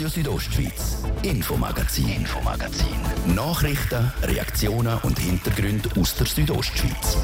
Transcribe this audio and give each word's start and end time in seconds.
Radio 0.00 0.08
Südostschweiz, 0.08 0.96
Infomagazin, 1.24 2.08
Infomagazin. 2.08 2.86
Nachrichten, 3.34 4.10
Reaktionen 4.22 4.96
und 5.02 5.18
Hintergründe 5.18 5.90
aus 6.00 6.14
der 6.14 6.26
Südostschweiz. 6.26 7.18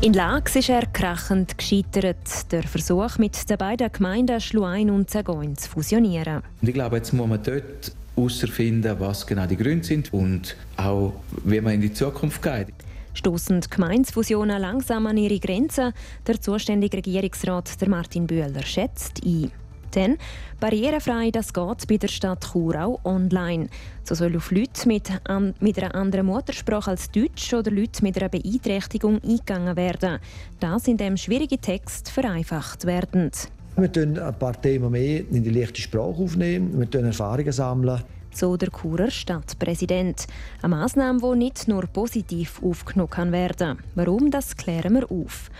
In 0.00 0.14
Lax 0.14 0.56
ist 0.56 0.70
er 0.70 0.86
krachend 0.86 1.58
gescheitert. 1.58 2.50
Der 2.50 2.62
Versuch, 2.62 3.18
mit 3.18 3.50
den 3.50 3.58
beiden 3.58 3.92
Gemeinden 3.92 4.40
Schluein 4.40 4.88
und 4.88 5.10
Zagoin 5.10 5.54
zu 5.54 5.68
fusionieren. 5.68 6.42
ich 6.62 6.72
glaube, 6.72 6.96
jetzt 6.96 7.12
muss 7.12 7.28
man 7.28 7.42
dort 7.42 7.92
herausfinden, 8.20 8.96
was 8.98 9.26
genau 9.26 9.46
die 9.46 9.56
Gründe 9.56 9.84
sind 9.84 10.12
und 10.12 10.56
auch, 10.76 11.14
wie 11.44 11.60
man 11.60 11.74
in 11.74 11.80
die 11.80 11.92
Zukunft 11.92 12.42
geht. 12.42 12.68
Stossen 13.14 13.60
Gemeinsfusionen 13.68 14.60
langsam 14.60 15.06
an 15.06 15.16
ihre 15.16 15.38
Grenzen? 15.38 15.92
Der 16.26 16.40
zuständige 16.40 16.98
Regierungsrat 16.98 17.80
der 17.80 17.88
Martin 17.88 18.26
Bühler 18.26 18.62
schätzt 18.62 19.20
ein. 19.24 19.50
Denn 19.94 20.18
barrierefrei 20.60 21.30
das 21.30 21.52
geht 21.52 21.88
bei 21.88 21.96
der 21.96 22.08
Stadt 22.08 22.52
Chur 22.52 22.80
auch 22.80 23.04
online. 23.04 23.68
So 24.04 24.14
soll 24.14 24.36
auf 24.36 24.52
Leute 24.52 24.86
mit, 24.86 25.10
an, 25.24 25.54
mit 25.60 25.78
einer 25.78 25.94
anderen 25.94 26.26
Muttersprache 26.26 26.92
als 26.92 27.10
Deutsch 27.10 27.52
oder 27.52 27.70
Leute 27.70 28.02
mit 28.02 28.16
einer 28.16 28.28
Beeinträchtigung 28.28 29.20
eingegangen 29.22 29.76
werden. 29.76 30.20
Das 30.60 30.86
indem 30.86 31.16
schwierige 31.16 31.58
Texte 31.58 32.12
vereinfacht 32.12 32.86
werden. 32.86 33.32
Wir 33.80 33.90
tun 33.90 34.18
ein 34.18 34.38
paar 34.38 34.60
Themen 34.60 34.90
mehr 34.92 35.20
in 35.20 35.42
die 35.42 35.48
leichte 35.48 35.80
Sprache 35.80 36.22
aufnehmen, 36.22 36.78
wir 36.78 36.90
tun 36.90 37.06
Erfahrungen 37.06 37.50
sammeln. 37.50 38.02
So 38.30 38.58
der 38.58 38.68
Churer 38.70 39.10
Stadtpräsident. 39.10 40.26
Eine 40.60 40.76
Massnahme, 40.76 41.18
die 41.22 41.38
nicht 41.38 41.66
nur 41.66 41.86
positiv 41.86 42.62
aufgenommen 42.62 43.32
werden 43.32 43.78
kann. 43.78 43.78
Warum, 43.94 44.30
das 44.30 44.54
klären 44.54 44.92
wir 44.92 45.10
auf. 45.10 45.50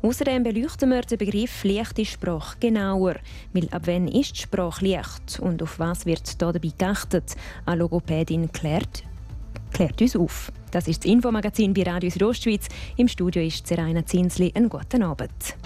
Außerdem 0.00 0.42
beleuchten 0.42 0.88
wir 0.88 1.02
den 1.02 1.18
Begriff 1.18 1.64
leichte 1.64 2.06
Sprache 2.06 2.56
genauer. 2.60 3.16
Weil 3.52 3.68
ab 3.70 3.82
wann 3.84 4.08
ist 4.08 4.36
die 4.36 4.42
Sprache 4.42 4.86
leicht 4.86 5.38
und 5.40 5.62
auf 5.62 5.78
was 5.78 6.06
wird 6.06 6.40
da 6.40 6.52
dabei 6.52 6.72
geachtet? 6.78 7.36
Eine 7.66 7.80
Logopädin 7.80 8.50
klärt, 8.52 9.04
klärt 9.72 10.00
uns 10.00 10.16
auf. 10.16 10.50
Das 10.70 10.88
ist 10.88 11.04
das 11.04 11.10
Infomagazin 11.10 11.74
bei 11.74 11.82
Radio 11.82 12.08
Südostschweiz. 12.08 12.68
Im 12.96 13.08
Studio 13.08 13.42
ist 13.42 13.66
Seraina 13.66 14.06
Zinsli. 14.06 14.50
Einen 14.54 14.70
guten 14.70 15.02
Abend. 15.02 15.56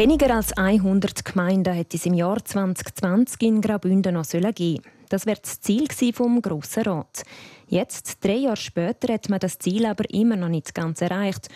Weniger 0.00 0.34
als 0.34 0.54
100 0.54 1.26
Gemeinden 1.26 1.74
hätte 1.74 1.98
es 1.98 2.06
im 2.06 2.14
Jahr 2.14 2.42
2020 2.42 3.42
in 3.42 3.60
Graubünden 3.60 4.14
noch 4.14 4.26
geben 4.26 4.82
Das 5.10 5.26
wäre 5.26 5.40
das 5.42 5.60
Ziel 5.60 5.88
vom 6.14 6.40
Grossen 6.40 6.84
Rat. 6.84 7.22
Jetzt, 7.68 8.24
drei 8.24 8.36
Jahre 8.36 8.56
später, 8.56 9.12
hat 9.12 9.28
man 9.28 9.40
das 9.40 9.58
Ziel 9.58 9.84
aber 9.84 10.08
immer 10.08 10.36
noch 10.36 10.48
nicht 10.48 10.74
ganz 10.74 11.02
erreicht. 11.02 11.48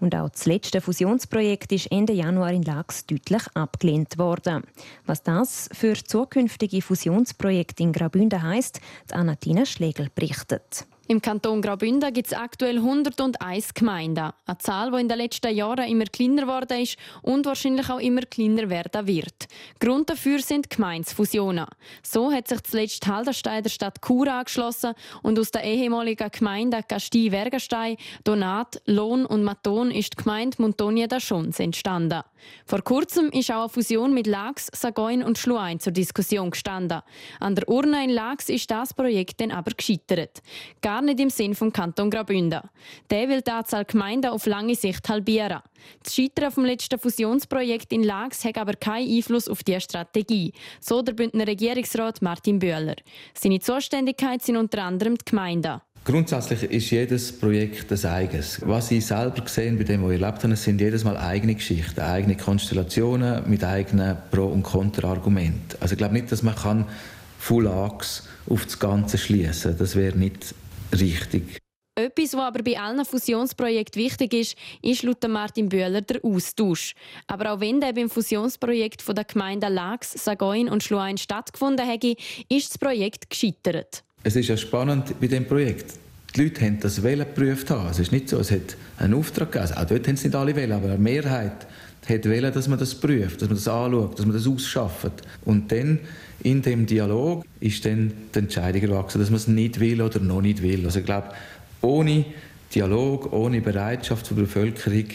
Und 0.00 0.16
auch 0.16 0.30
das 0.30 0.46
letzte 0.46 0.80
Fusionsprojekt 0.80 1.70
ist 1.70 1.92
Ende 1.92 2.12
Januar 2.12 2.50
in 2.50 2.64
Lax 2.64 3.06
deutlich 3.06 3.44
abgelehnt 3.54 4.18
worden. 4.18 4.64
Was 5.06 5.22
das 5.22 5.68
für 5.72 5.94
zukünftige 5.94 6.82
Fusionsprojekte 6.82 7.84
in 7.84 7.92
Graubünden 7.92 8.42
heisst, 8.42 8.80
Anatina 9.12 9.64
Schlegel 9.64 10.08
berichtet. 10.12 10.88
Im 11.12 11.20
Kanton 11.20 11.60
Graubünden 11.60 12.10
gibt 12.14 12.28
es 12.28 12.32
aktuell 12.32 12.78
101 12.78 13.74
Gemeinden. 13.74 14.30
Eine 14.46 14.56
Zahl, 14.56 14.90
die 14.92 15.00
in 15.02 15.08
den 15.10 15.18
letzten 15.18 15.54
Jahren 15.54 15.86
immer 15.86 16.06
kleiner 16.06 16.40
geworden 16.40 16.80
ist 16.80 16.96
und 17.20 17.44
wahrscheinlich 17.44 17.90
auch 17.90 18.00
immer 18.00 18.22
kleiner 18.22 18.70
werden 18.70 19.06
wird. 19.06 19.46
Grund 19.78 20.08
dafür 20.08 20.38
sind 20.38 20.70
Gemeinsfusionen. 20.70 21.66
So 22.02 22.32
hat 22.32 22.48
sich 22.48 22.62
zuletzt 22.62 23.06
Halderstein 23.06 23.62
der 23.62 23.68
Stadt 23.68 24.00
Chur 24.00 24.26
angeschlossen 24.26 24.94
und 25.22 25.38
aus 25.38 25.50
der 25.50 25.64
ehemaligen 25.64 26.30
Gemeinde 26.30 26.82
Castille-Wergenstein, 26.82 27.98
Donat, 28.24 28.80
Lohn 28.86 29.26
und 29.26 29.44
Maton 29.44 29.90
ist 29.90 30.14
die 30.14 30.22
Gemeinde 30.22 30.62
Montonia 30.62 31.08
da 31.08 31.20
Schons 31.20 31.60
entstanden. 31.60 32.22
Vor 32.64 32.80
kurzem 32.82 33.28
ist 33.30 33.50
auch 33.50 33.64
eine 33.64 33.68
Fusion 33.68 34.14
mit 34.14 34.26
Lax, 34.26 34.68
Sagoin 34.72 35.22
und 35.22 35.38
Schluein 35.38 35.78
zur 35.78 35.92
Diskussion 35.92 36.50
gestanden. 36.50 37.02
An 37.38 37.54
der 37.54 37.68
Urne 37.68 38.02
in 38.02 38.10
Lax 38.10 38.48
ist 38.48 38.70
das 38.70 38.94
Projekt 38.94 39.40
dann 39.42 39.50
aber 39.50 39.72
gescheitert. 39.72 40.40
Gar 40.80 41.01
nicht 41.02 41.20
im 41.20 41.30
Sinn 41.30 41.54
vom 41.54 41.72
Kanton 41.72 42.10
Graubünden. 42.10 42.60
Der 43.10 43.28
will 43.28 43.42
die 43.42 43.50
Anzahl 43.50 43.84
Gemeinden 43.84 44.30
auf 44.30 44.46
lange 44.46 44.74
Sicht 44.74 45.08
halbieren. 45.08 45.60
Das 46.02 46.14
Scheitern 46.14 46.50
vom 46.50 46.64
letzten 46.64 46.98
Fusionsprojekt 46.98 47.92
in 47.92 48.02
Lax 48.02 48.44
hat 48.44 48.58
aber 48.58 48.74
keinen 48.74 49.14
Einfluss 49.14 49.48
auf 49.48 49.62
diese 49.62 49.80
Strategie, 49.80 50.52
so 50.80 51.02
der 51.02 51.12
Bündner 51.12 51.46
Regierungsrat 51.46 52.22
Martin 52.22 52.58
Böhler. 52.58 52.96
Seine 53.34 53.60
Zuständigkeit 53.60 54.42
sind 54.42 54.56
unter 54.56 54.84
anderem 54.84 55.18
die 55.18 55.24
Gemeinden. 55.24 55.80
Grundsätzlich 56.04 56.64
ist 56.64 56.90
jedes 56.90 57.38
Projekt 57.38 57.88
das 57.92 58.04
eigenes. 58.04 58.60
Was 58.66 58.90
ich 58.90 59.06
selber 59.06 59.42
gesehen 59.42 59.78
bei 59.78 59.84
dem, 59.84 60.02
was 60.02 60.10
ich 60.10 60.20
erlebt 60.20 60.42
habe, 60.42 60.56
sind 60.56 60.80
jedes 60.80 61.04
Mal 61.04 61.16
eigene 61.16 61.54
Geschichten, 61.54 62.00
eigene 62.00 62.36
Konstellationen 62.36 63.48
mit 63.48 63.62
eigenen 63.62 64.16
Pro- 64.32 64.46
und 64.46 64.64
Kontraargumenten. 64.64 65.78
Also 65.78 65.92
ich 65.92 65.98
glaube 65.98 66.14
nicht, 66.14 66.32
dass 66.32 66.42
man 66.42 66.56
kann 66.56 66.86
Full 67.38 67.68
Axe 67.68 68.24
auf 68.48 68.64
das 68.64 68.80
Ganze 68.80 69.16
schließen. 69.16 69.76
Das 69.78 69.94
wäre 69.94 70.18
nicht 70.18 70.56
richtig. 70.92 71.58
Etwas, 71.94 72.32
was 72.32 72.40
aber 72.40 72.62
bei 72.62 72.78
allen 72.78 73.04
Fusionsprojekten 73.04 74.02
wichtig 74.02 74.32
ist, 74.32 74.56
ist 74.80 75.02
laut 75.02 75.28
Martin 75.28 75.68
Bühler 75.68 76.00
der 76.00 76.24
Austausch. 76.24 76.94
Aber 77.26 77.52
auch 77.52 77.60
wenn 77.60 77.82
der 77.82 77.92
beim 77.92 78.08
Fusionsprojekt 78.08 79.06
der 79.06 79.24
Gemeinden 79.24 79.74
Lax, 79.74 80.12
Sagoin 80.12 80.70
und 80.70 80.82
Schluein 80.82 81.18
stattgefunden 81.18 81.86
hätte, 81.86 82.16
ist 82.48 82.70
das 82.70 82.78
Projekt 82.78 83.28
gescheitert. 83.28 84.02
Es 84.22 84.36
ist 84.36 84.48
ja 84.48 84.56
spannend 84.56 85.20
bei 85.20 85.26
dem 85.26 85.46
Projekt. 85.46 85.98
Die 86.34 86.44
Leute 86.44 86.64
haben 86.64 86.80
das 86.80 87.02
Wählen 87.02 87.26
geprüft. 87.26 87.70
Es 87.70 87.98
ist 87.98 88.10
nicht 88.10 88.30
so, 88.30 88.38
es 88.38 88.50
hat 88.50 88.74
einen 88.96 89.12
Auftrag 89.12 89.52
gegeben. 89.52 89.68
Also 89.68 89.82
auch 89.82 89.86
dort 89.86 90.08
haben 90.08 90.14
es 90.14 90.24
nicht 90.24 90.34
alle 90.34 90.56
wählen, 90.56 90.72
aber 90.72 90.86
eine 90.86 90.98
Mehrheit 90.98 91.66
hat 92.08 92.24
wählen, 92.24 92.54
dass 92.54 92.68
man 92.68 92.78
das 92.78 92.94
prüft, 92.94 93.42
dass 93.42 93.48
man 93.48 93.56
das 93.56 93.68
anschaut, 93.68 94.18
dass 94.18 94.24
man 94.24 94.34
das 94.34 94.46
ausschafft. 94.46 95.12
Und 95.44 95.70
dann 95.70 96.00
in 96.42 96.62
dem 96.62 96.86
Dialog 96.86 97.44
ist 97.60 97.84
dann 97.84 98.12
die 98.34 98.38
Entscheidung 98.38 98.82
erwachsen, 98.82 99.20
dass 99.20 99.30
man 99.30 99.36
es 99.36 99.48
nicht 99.48 99.80
will 99.80 100.02
oder 100.02 100.18
noch 100.20 100.42
nicht 100.42 100.62
will. 100.62 100.84
Also 100.84 101.00
ich 101.00 101.04
glaube, 101.04 101.28
ohne 101.80 102.24
Dialog, 102.74 103.32
ohne 103.32 103.60
Bereitschaft 103.60 104.30
der 104.30 104.36
Bevölkerung, 104.36 105.06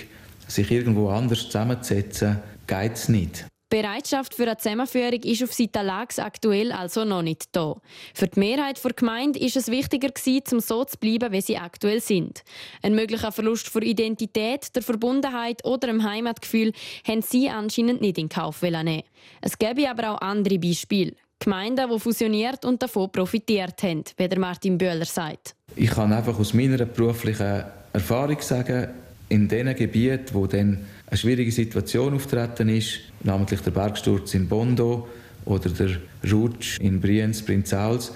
sich 0.47 0.71
irgendwo 0.71 1.09
anders 1.09 1.45
zusammenzusetzen, 1.45 2.38
geht 2.67 2.93
es 2.93 3.09
nicht. 3.09 3.45
Bereitschaft 3.69 4.33
für 4.33 4.44
eine 4.44 4.57
Zusammenführung 4.57 5.22
ist 5.23 5.44
auf 5.44 5.51
Seite 5.51 5.81
Lags 5.81 6.19
aktuell 6.19 6.72
also 6.72 7.03
noch 7.03 7.22
nicht 7.22 7.50
da. 7.51 7.75
Für 8.13 8.28
die 8.28 8.39
Mehrheit 8.39 8.81
der 8.81 8.94
Gemeinde 8.94 9.39
ist 9.39 9.57
es 9.57 9.67
wichtiger 9.67 10.09
um 10.53 10.61
so 10.61 10.85
zu 10.85 10.97
bleiben, 10.97 11.33
wie 11.33 11.41
sie 11.41 11.57
aktuell 11.57 12.00
sind. 12.00 12.44
Ein 12.81 12.95
möglicher 12.95 13.33
Verlust 13.33 13.67
von 13.67 13.81
Identität, 13.81 14.73
der 14.73 14.83
Verbundenheit 14.83 15.66
oder 15.66 15.88
dem 15.88 16.03
Heimatgefühl 16.03 16.72
haben 17.06 17.22
sie 17.22 17.50
anscheinend 17.50 18.00
nicht 18.00 18.17
in 18.17 18.29
Kauf 18.29 18.61
nehmen. 18.61 19.03
Es 19.41 19.59
gäbe 19.59 19.89
aber 19.89 20.11
auch 20.11 20.22
andere 20.22 20.59
Beispiele. 20.59 21.13
Gemeinden, 21.39 21.89
die 21.91 22.00
fusioniert 22.00 22.63
und 22.63 22.81
davon 22.81 23.11
profitiert 23.11 23.83
haben, 23.83 24.03
wie 24.16 24.27
der 24.29 24.39
Martin 24.39 24.77
Böhler 24.77 25.06
sagt. 25.06 25.56
Ich 25.75 25.91
kann 25.91 26.13
einfach 26.13 26.39
aus 26.39 26.53
meiner 26.53 26.85
beruflichen 26.85 27.63
Erfahrung 27.91 28.39
sagen, 28.39 28.88
in 29.29 29.47
den 29.47 29.75
Gebieten, 29.75 30.33
wo 30.33 30.47
dann 30.47 30.85
eine 31.07 31.18
schwierige 31.18 31.51
Situation 31.51 32.13
auftreten 32.13 32.69
ist, 32.69 33.00
namentlich 33.23 33.62
der 33.62 33.72
Bergsturz 33.72 34.34
in 34.34 34.47
Bondo 34.47 35.07
oder 35.45 35.69
der 35.69 35.97
Rutsch 36.29 36.79
in 36.79 37.00
Brienz, 37.00 37.41
Prinzals, 37.41 38.12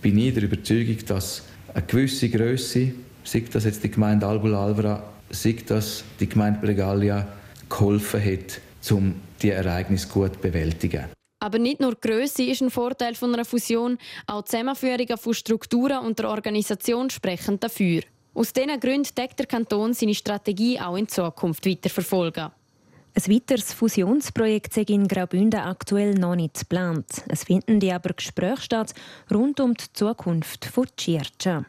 bin 0.00 0.18
ich 0.18 0.34
der 0.34 0.44
Überzeugung, 0.44 0.96
dass 1.06 1.42
eine 1.74 1.84
gewisse 1.84 2.28
Größe, 2.28 2.92
sei 3.24 3.44
das 3.52 3.64
jetzt 3.64 3.82
die 3.82 3.90
Gemeinde 3.90 4.26
Albul 4.26 4.54
Alvera, 4.54 5.02
sei 5.30 5.56
das 5.66 6.04
die 6.20 6.28
Gemeinde 6.28 6.60
Bregalia, 6.60 7.26
geholfen 7.68 8.24
hat, 8.24 8.60
um 8.92 9.16
die 9.42 9.50
Ereignisse 9.50 10.08
gut 10.08 10.34
zu 10.34 10.40
bewältigen. 10.40 11.06
Aber 11.40 11.58
nicht 11.58 11.80
nur 11.80 11.94
Grösse 11.94 12.44
ist 12.44 12.62
ein 12.62 12.70
Vorteil 12.70 13.14
von 13.14 13.32
einer 13.32 13.44
Fusion, 13.44 13.98
auch 14.26 14.42
die 14.42 14.50
Zusammenführung 14.50 15.16
von 15.16 15.34
Strukturen 15.34 16.04
und 16.04 16.18
der 16.18 16.30
Organisation 16.30 17.10
sprechen 17.10 17.60
dafür. 17.60 18.02
Aus 18.38 18.52
diesen 18.52 18.78
Gründen 18.78 19.12
deckt 19.16 19.40
der 19.40 19.46
Kanton 19.46 19.94
seine 19.94 20.14
Strategie 20.14 20.78
auch 20.78 20.96
in 20.96 21.08
Zukunft 21.08 21.66
weiterverfolgen. 21.66 22.52
Ein 23.12 23.34
weiteres 23.34 23.72
Fusionsprojekt 23.72 24.74
sei 24.74 24.82
in 24.82 25.08
Graubünden 25.08 25.58
aktuell 25.58 26.14
noch 26.14 26.36
nicht 26.36 26.60
geplant. 26.60 27.24
Es 27.26 27.42
finden 27.42 27.80
die 27.80 27.90
aber 27.90 28.14
Gespräche 28.14 28.62
statt 28.62 28.94
rund 29.34 29.58
um 29.58 29.74
die 29.74 29.92
Zukunft 29.92 30.66
von 30.66 30.86
Tschirtscha. 30.96 31.64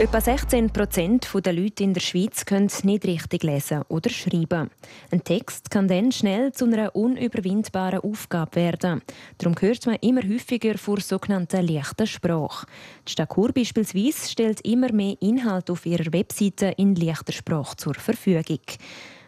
Etwa 0.00 0.20
16 0.20 0.70
Prozent 0.70 1.28
der 1.44 1.52
Leute 1.52 1.82
in 1.82 1.92
der 1.92 2.00
Schweiz 2.00 2.44
können 2.44 2.70
nicht 2.84 3.04
richtig 3.04 3.42
lesen 3.42 3.82
oder 3.88 4.08
schreiben. 4.08 4.70
Ein 5.10 5.24
Text 5.24 5.72
kann 5.72 5.88
dann 5.88 6.12
schnell 6.12 6.52
zu 6.52 6.66
einer 6.66 6.94
unüberwindbaren 6.94 7.98
Aufgabe 7.98 8.54
werden. 8.54 9.02
Darum 9.38 9.56
hört 9.58 9.86
man 9.86 9.96
immer 9.96 10.22
häufiger 10.22 10.78
vor 10.78 11.00
sogenannter 11.00 11.62
leichter 11.62 12.06
Sprache. 12.06 12.68
Die 13.08 13.10
Stadt 13.10 13.34
Chur 13.34 13.50
beispielsweise 13.52 14.30
stellt 14.30 14.60
immer 14.60 14.92
mehr 14.92 15.16
Inhalt 15.18 15.68
auf 15.68 15.84
ihrer 15.84 16.12
Webseite 16.12 16.74
in 16.76 16.94
leichter 16.94 17.32
Sprache 17.32 17.76
zur 17.76 17.94
Verfügung. 17.94 18.60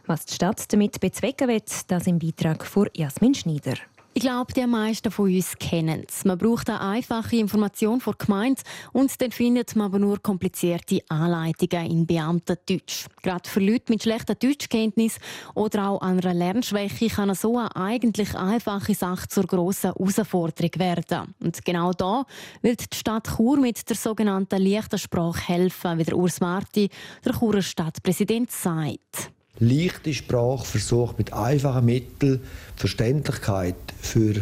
Was 0.06 0.24
die 0.24 0.34
Stadt 0.34 0.72
damit 0.72 1.00
bezwecken 1.00 1.48
wird, 1.48 1.90
das 1.90 2.06
im 2.06 2.20
Beitrag 2.20 2.64
von 2.64 2.88
Jasmin 2.94 3.34
Schneider. 3.34 3.74
Ich 4.12 4.22
glaube, 4.22 4.52
die 4.52 4.66
meisten 4.66 5.12
von 5.12 5.32
uns 5.32 5.56
kennen 5.56 6.02
es. 6.08 6.24
Man 6.24 6.36
braucht 6.36 6.68
eine 6.68 6.80
einfache 6.80 7.36
Information 7.36 8.00
vor 8.00 8.16
Gemeinde 8.18 8.60
und 8.92 9.20
dann 9.22 9.30
findet 9.30 9.76
man 9.76 9.86
aber 9.86 10.00
nur 10.00 10.20
komplizierte 10.20 10.98
Anleitungen 11.08 11.88
in 11.88 12.06
Beamtendeutsch. 12.06 13.06
Gerade 13.22 13.48
für 13.48 13.60
Leute 13.60 13.92
mit 13.92 14.02
schlechter 14.02 14.34
Deutschkenntnis 14.34 15.18
oder 15.54 15.90
auch 15.90 16.00
einer 16.00 16.34
Lernschwäche 16.34 17.06
kann 17.06 17.32
so 17.36 17.56
eine 17.56 17.74
eigentlich 17.76 18.34
einfache 18.34 18.94
Sache 18.94 19.28
zur 19.28 19.44
grossen 19.44 19.92
Herausforderung 19.92 20.72
werden. 20.78 21.32
Und 21.38 21.64
genau 21.64 21.92
da 21.92 22.24
wird 22.62 22.92
die 22.92 22.96
Stadt 22.96 23.28
Chur 23.36 23.58
mit 23.58 23.88
der 23.88 23.96
sogenannten 23.96 24.60
leichten 24.60 24.98
Sprache 24.98 25.46
helfen, 25.46 25.98
wie 25.98 26.04
der 26.04 26.16
Urs 26.16 26.40
Marti, 26.40 26.90
der 27.24 27.32
Churer 27.32 27.62
Stadtpräsident, 27.62 28.50
sagt 28.50 29.30
leichte 29.60 30.12
Sprache 30.12 30.64
versucht 30.64 31.18
mit 31.18 31.32
einfachen 31.32 31.84
Mitteln 31.84 32.40
Verständlichkeit 32.76 33.76
für 34.00 34.34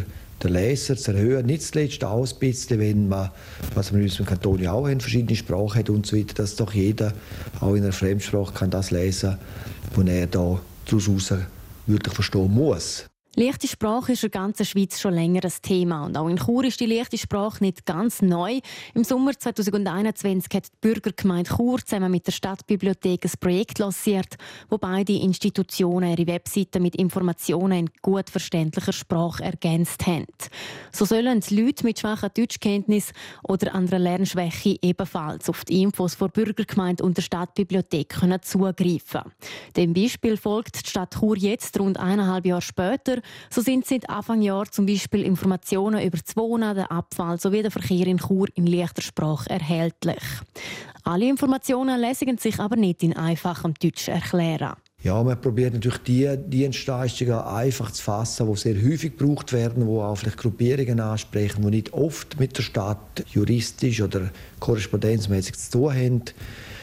den 0.43 0.53
Leser 0.53 0.95
zu 0.95 1.11
erhöhen. 1.11 1.45
Nicht 1.45 1.63
zuletzt 1.63 2.03
auch 2.03 2.25
ein 2.25 2.39
bisschen, 2.39 2.79
wenn 2.79 3.09
man, 3.09 3.29
was 3.75 3.91
wir 3.91 3.99
in 3.99 4.05
unserem 4.05 4.25
Kanton 4.25 4.61
ja 4.61 4.71
auch 4.71 4.87
haben, 4.87 5.01
verschiedene 5.01 5.35
Sprachen 5.35 5.79
hat 5.79 5.89
und 5.89 6.05
so 6.05 6.17
weiter, 6.17 6.33
dass 6.35 6.55
doch 6.55 6.73
jeder 6.73 7.13
auch 7.59 7.75
in 7.75 7.83
einer 7.83 7.91
Fremdsprache 7.91 8.53
kann 8.53 8.71
das 8.71 8.91
lesen 8.91 9.37
kann, 9.93 10.07
was 10.07 10.13
er 10.13 10.27
da 10.27 10.61
daraus 10.85 11.33
wirklich 11.85 12.13
verstehen 12.13 12.53
muss. 12.53 13.08
Leichte 13.39 13.69
Sprache 13.69 14.11
ist 14.11 14.23
in 14.25 14.31
der 14.31 14.41
ganzen 14.41 14.65
Schweiz 14.65 14.99
schon 14.99 15.13
länger 15.13 15.45
ein 15.45 15.53
Thema. 15.61 16.03
Und 16.03 16.17
auch 16.17 16.27
in 16.27 16.35
Chur 16.35 16.65
ist 16.65 16.81
die 16.81 16.85
leichte 16.85 17.17
Sprache 17.17 17.63
nicht 17.63 17.85
ganz 17.85 18.21
neu. 18.21 18.59
Im 18.93 19.05
Sommer 19.05 19.31
2021 19.31 20.53
hat 20.53 20.65
die 20.65 20.77
Bürgergemeinde 20.81 21.49
Chur 21.49 21.79
zusammen 21.79 22.11
mit 22.11 22.27
der 22.27 22.33
Stadtbibliothek 22.33 23.23
ein 23.23 23.31
Projekt 23.39 23.79
lanciert, 23.79 24.35
wo 24.69 24.77
beide 24.77 25.13
Institutionen 25.13 26.17
ihre 26.17 26.27
Webseiten 26.27 26.83
mit 26.83 26.97
Informationen 26.97 27.79
in 27.79 27.89
gut 28.01 28.29
verständlicher 28.29 28.91
Sprache 28.91 29.41
ergänzt 29.41 30.05
haben. 30.05 30.25
So 30.91 31.05
sollen 31.05 31.39
die 31.39 31.61
Leute 31.61 31.85
mit 31.85 31.97
schwacher 31.97 32.27
Deutschkenntnis 32.27 33.13
oder 33.43 33.73
anderer 33.73 33.99
Lernschwäche 33.99 34.75
ebenfalls 34.81 35.47
auf 35.47 35.63
die 35.63 35.81
Infos 35.81 36.17
der 36.17 36.27
Bürgergemeinde 36.27 37.05
und 37.05 37.15
der 37.15 37.21
Stadtbibliothek 37.21 38.09
können 38.09 38.41
zugreifen 38.41 39.21
Dem 39.77 39.93
Beispiel 39.93 40.35
folgt 40.35 40.83
die 40.83 40.89
Stadt 40.89 41.15
Chur 41.17 41.37
jetzt 41.37 41.79
rund 41.79 41.97
eineinhalb 41.97 42.45
Jahre 42.45 42.61
später 42.61 43.21
so 43.49 43.61
sind 43.61 43.85
seit 43.85 44.09
Anfang 44.09 44.41
Jahr 44.41 44.65
zum 44.71 44.85
Beispiel 44.85 45.23
Informationen 45.23 46.01
über 46.01 46.17
das 46.17 46.35
Wohnen, 46.35 46.75
den 46.75 46.85
Abfall 46.85 47.39
sowie 47.39 47.61
den 47.61 47.71
Verkehr 47.71 48.07
in 48.07 48.19
Chur 48.19 48.47
in 48.55 48.67
leichter 48.67 49.01
Sprache 49.01 49.49
erhältlich. 49.49 50.23
Alle 51.03 51.29
Informationen 51.29 51.99
lassen 51.99 52.37
sich 52.37 52.59
aber 52.59 52.75
nicht 52.75 53.03
in 53.03 53.15
einfachem 53.15 53.73
Deutsch 53.73 54.07
erklären. 54.07 54.75
Ja, 55.01 55.23
man 55.23 55.39
probiert 55.39 55.73
natürlich 55.73 55.99
die 55.99 56.29
Dienstleistungen 56.37 57.39
einfach 57.39 57.89
zu 57.91 58.03
fassen, 58.03 58.51
die 58.51 58.57
sehr 58.57 58.75
häufig 58.75 59.17
gebraucht 59.17 59.53
werden, 59.53 59.87
die 59.87 59.91
auch 59.91 60.15
vielleicht 60.15 60.37
Gruppierungen 60.37 60.99
ansprechen, 60.99 61.61
die 61.61 61.69
nicht 61.69 61.93
oft 61.93 62.37
mit 62.37 62.57
der 62.57 62.63
Stadt 62.63 63.23
juristisch 63.31 64.01
oder 64.01 64.29
korrespondenzmäßig 64.59 65.57
zu 65.57 65.71
tun 65.71 65.95
haben. 65.95 66.23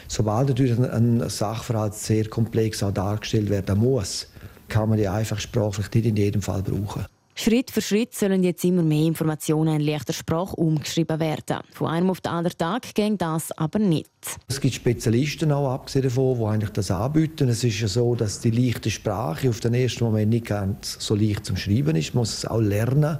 Sobald 0.07 0.47
natürlich 0.47 0.79
ein 0.79 1.29
Sachverhalt 1.29 1.93
sehr 1.93 2.27
komplex 2.27 2.81
auch 2.81 2.91
dargestellt 2.91 3.51
werden 3.51 3.77
muss, 3.77 4.27
kann 4.67 4.89
man 4.89 4.97
die 4.97 5.07
einfache 5.07 5.41
Sprache 5.41 5.73
vielleicht 5.73 5.95
nicht 5.95 6.05
in 6.05 6.15
jedem 6.15 6.41
Fall 6.41 6.61
brauchen. 6.61 7.05
Schritt 7.39 7.69
für 7.69 7.83
Schritt 7.83 8.15
sollen 8.15 8.43
jetzt 8.43 8.65
immer 8.65 8.81
mehr 8.81 9.05
Informationen 9.05 9.79
in 9.79 9.85
leichter 9.85 10.11
Sprache 10.11 10.55
umgeschrieben 10.55 11.19
werden. 11.19 11.59
Von 11.71 11.87
einem 11.87 12.09
auf 12.09 12.19
den 12.19 12.31
anderen 12.31 12.57
Tag 12.57 12.95
ging 12.95 13.15
das 13.15 13.51
aber 13.51 13.77
nicht. 13.77 14.09
Es 14.47 14.59
gibt 14.59 14.73
Spezialisten 14.73 15.51
auch, 15.51 15.71
abgesehen 15.71 16.05
davon, 16.05 16.39
die 16.39 16.45
eigentlich 16.45 16.71
das 16.71 16.89
anbieten. 16.89 17.47
Es 17.47 17.63
ist 17.63 17.79
ja 17.79 17.87
so, 17.87 18.15
dass 18.15 18.39
die 18.39 18.49
leichte 18.49 18.89
Sprache 18.89 19.49
auf 19.49 19.59
den 19.59 19.75
ersten 19.75 20.05
Moment 20.05 20.31
nicht 20.31 20.47
ganz 20.47 20.97
so 20.99 21.13
leicht 21.13 21.45
zum 21.45 21.57
Schreiben 21.57 21.95
ist. 21.95 22.15
Man 22.15 22.21
muss 22.21 22.39
es 22.39 22.45
auch 22.45 22.59
lernen, 22.59 23.19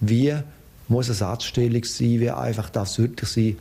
wie 0.00 0.34
muss 0.88 1.06
eine 1.06 1.14
Satzstellung 1.14 1.84
sein, 1.84 2.20
wie 2.20 2.30
einfach 2.30 2.68
darf 2.68 2.88
es 2.88 2.98
wirklich 2.98 3.30
sein. 3.30 3.56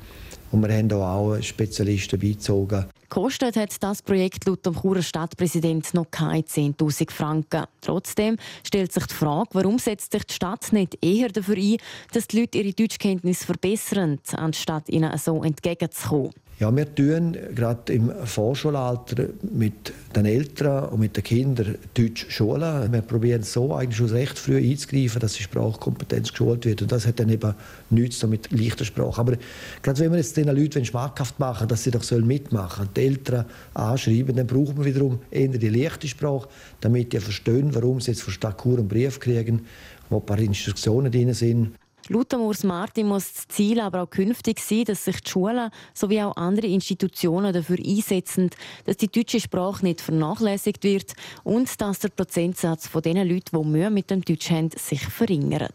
Und 0.52 0.68
wir 0.68 0.78
haben 0.78 0.92
auch 0.92 1.42
Spezialisten 1.42 2.20
beizogen. 2.20 2.86
Kostet 3.14 3.58
hat 3.58 3.84
das 3.84 4.02
Projekt 4.02 4.48
laut 4.48 4.66
dem 4.66 4.74
Churer 4.74 5.04
Stadtpräsident 5.04 5.94
noch 5.94 6.10
keine 6.10 6.42
10.000 6.42 7.12
Franken. 7.12 7.66
Trotzdem 7.80 8.38
stellt 8.64 8.92
sich 8.92 9.06
die 9.06 9.14
Frage, 9.14 9.52
warum 9.54 9.78
setzt 9.78 10.14
sich 10.14 10.24
die 10.24 10.34
Stadt 10.34 10.74
nicht 10.74 10.98
eher 11.00 11.30
dafür 11.30 11.58
ein, 11.58 11.78
dass 12.12 12.26
die 12.26 12.40
Leute 12.40 12.58
ihre 12.58 12.74
Deutschkenntnis 12.74 13.46
verbessern, 13.46 14.20
anstatt 14.36 14.90
ihnen 14.90 15.16
so 15.20 15.44
entgegenzukommen. 15.44 16.32
Ja, 16.60 16.74
wir 16.74 16.94
tun 16.94 17.36
gerade 17.56 17.92
im 17.92 18.12
Vorschulalter 18.26 19.26
mit 19.42 19.92
den 20.16 20.26
Eltern 20.26 20.90
und 20.90 21.00
mit 21.00 21.18
den 21.18 21.24
Kindern 21.24 21.76
Deutsch 21.96 22.28
schulen. 22.30 22.94
Wir 22.94 23.02
probieren 23.02 23.42
so 23.42 23.74
eigentlich 23.74 23.98
schon 23.98 24.12
recht 24.12 24.38
früh 24.38 24.58
einzugreifen, 24.58 25.20
dass 25.20 25.34
die 25.34 25.44
Sprachkompetenz 25.44 26.30
geschult 26.30 26.66
wird. 26.66 26.84
Und 26.84 26.92
das 26.92 27.08
hat 27.08 27.20
dann 27.20 27.30
eben 27.30 27.56
nichts 27.90 28.24
mit 28.28 28.52
leichter 28.52 28.86
Sprache. 28.86 29.20
Aber 29.20 29.34
gerade 29.82 30.00
wenn 30.00 30.12
wir 30.12 30.20
jetzt 30.20 30.38
den 30.38 30.48
Leuten 30.56 30.86
schmackhaft 30.86 31.40
machen, 31.40 31.68
dass 31.68 31.84
sie 31.84 31.92
doch 31.92 32.10
mitmachen 32.12 32.86
sollen, 32.86 32.90
die 32.96 33.02
Eltern 33.02 33.46
anschreiben, 33.74 34.36
dann 34.36 34.46
brauchen 34.46 34.78
wir 34.78 34.86
wiederum 34.86 35.20
eher 35.32 35.48
die 35.48 35.70
leichte 35.70 36.08
Sprache, 36.08 36.48
damit 36.82 37.14
die 37.14 37.20
verstehen, 37.20 37.74
warum 37.74 38.00
sie 38.00 38.12
jetzt 38.12 38.22
von 38.22 38.32
Stadt 38.32 38.62
Chur 38.62 38.78
einen 38.78 38.88
Brief 38.88 39.20
kriegen, 39.20 39.66
wo 40.10 40.20
ein 40.20 40.26
paar 40.26 40.40
Instruktionen 40.40 41.12
drin 41.12 41.34
sind. 41.34 41.74
Laut 42.10 42.34
Urs 42.34 42.64
Martin 42.64 43.08
muss 43.08 43.34
das 43.34 43.48
Ziel 43.48 43.80
aber 43.80 44.04
auch 44.04 44.10
künftig 44.10 44.60
sein, 44.60 44.84
dass 44.84 45.06
sich 45.06 45.22
die 45.22 45.30
Schulen 45.30 45.72
sowie 45.94 46.22
auch 46.22 46.36
andere 46.36 46.68
Institutionen 46.68 47.54
dafür 47.54 47.78
einsetzen, 47.80 48.50
dass 48.86 48.98
die 48.98 49.08
deutsche 49.08 49.40
Sprache 49.40 49.86
nicht 49.86 50.02
vernachlässigt 50.02 50.84
wird 50.84 51.14
und 51.44 51.80
dass 51.80 52.00
der 52.00 52.10
Prozentsatz 52.10 52.88
von 52.88 53.02
den 53.02 53.26
Leuten, 53.26 53.58
die 53.58 53.70
Mühe 53.70 53.90
mit 53.90 54.12
dem 54.12 54.22
Deutsch 54.22 54.52
haben, 54.52 54.70
sich 54.76 55.06
verringert. 55.06 55.74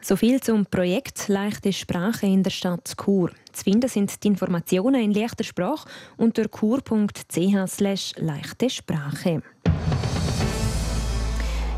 So 0.00 0.14
viel 0.14 0.40
zum 0.40 0.64
Projekt 0.64 1.26
Leichte 1.26 1.72
Sprache 1.72 2.26
in 2.26 2.44
der 2.44 2.50
Stadt 2.50 2.94
Chur. 2.96 3.32
Zu 3.52 3.64
finden 3.64 3.88
sind 3.88 4.22
die 4.22 4.28
Informationen 4.28 5.02
in 5.02 5.12
leichter 5.12 5.42
Sprache 5.42 5.88
unter 6.16 6.48
chur.ch/leichte 6.48 8.70
Sprache. 8.70 9.42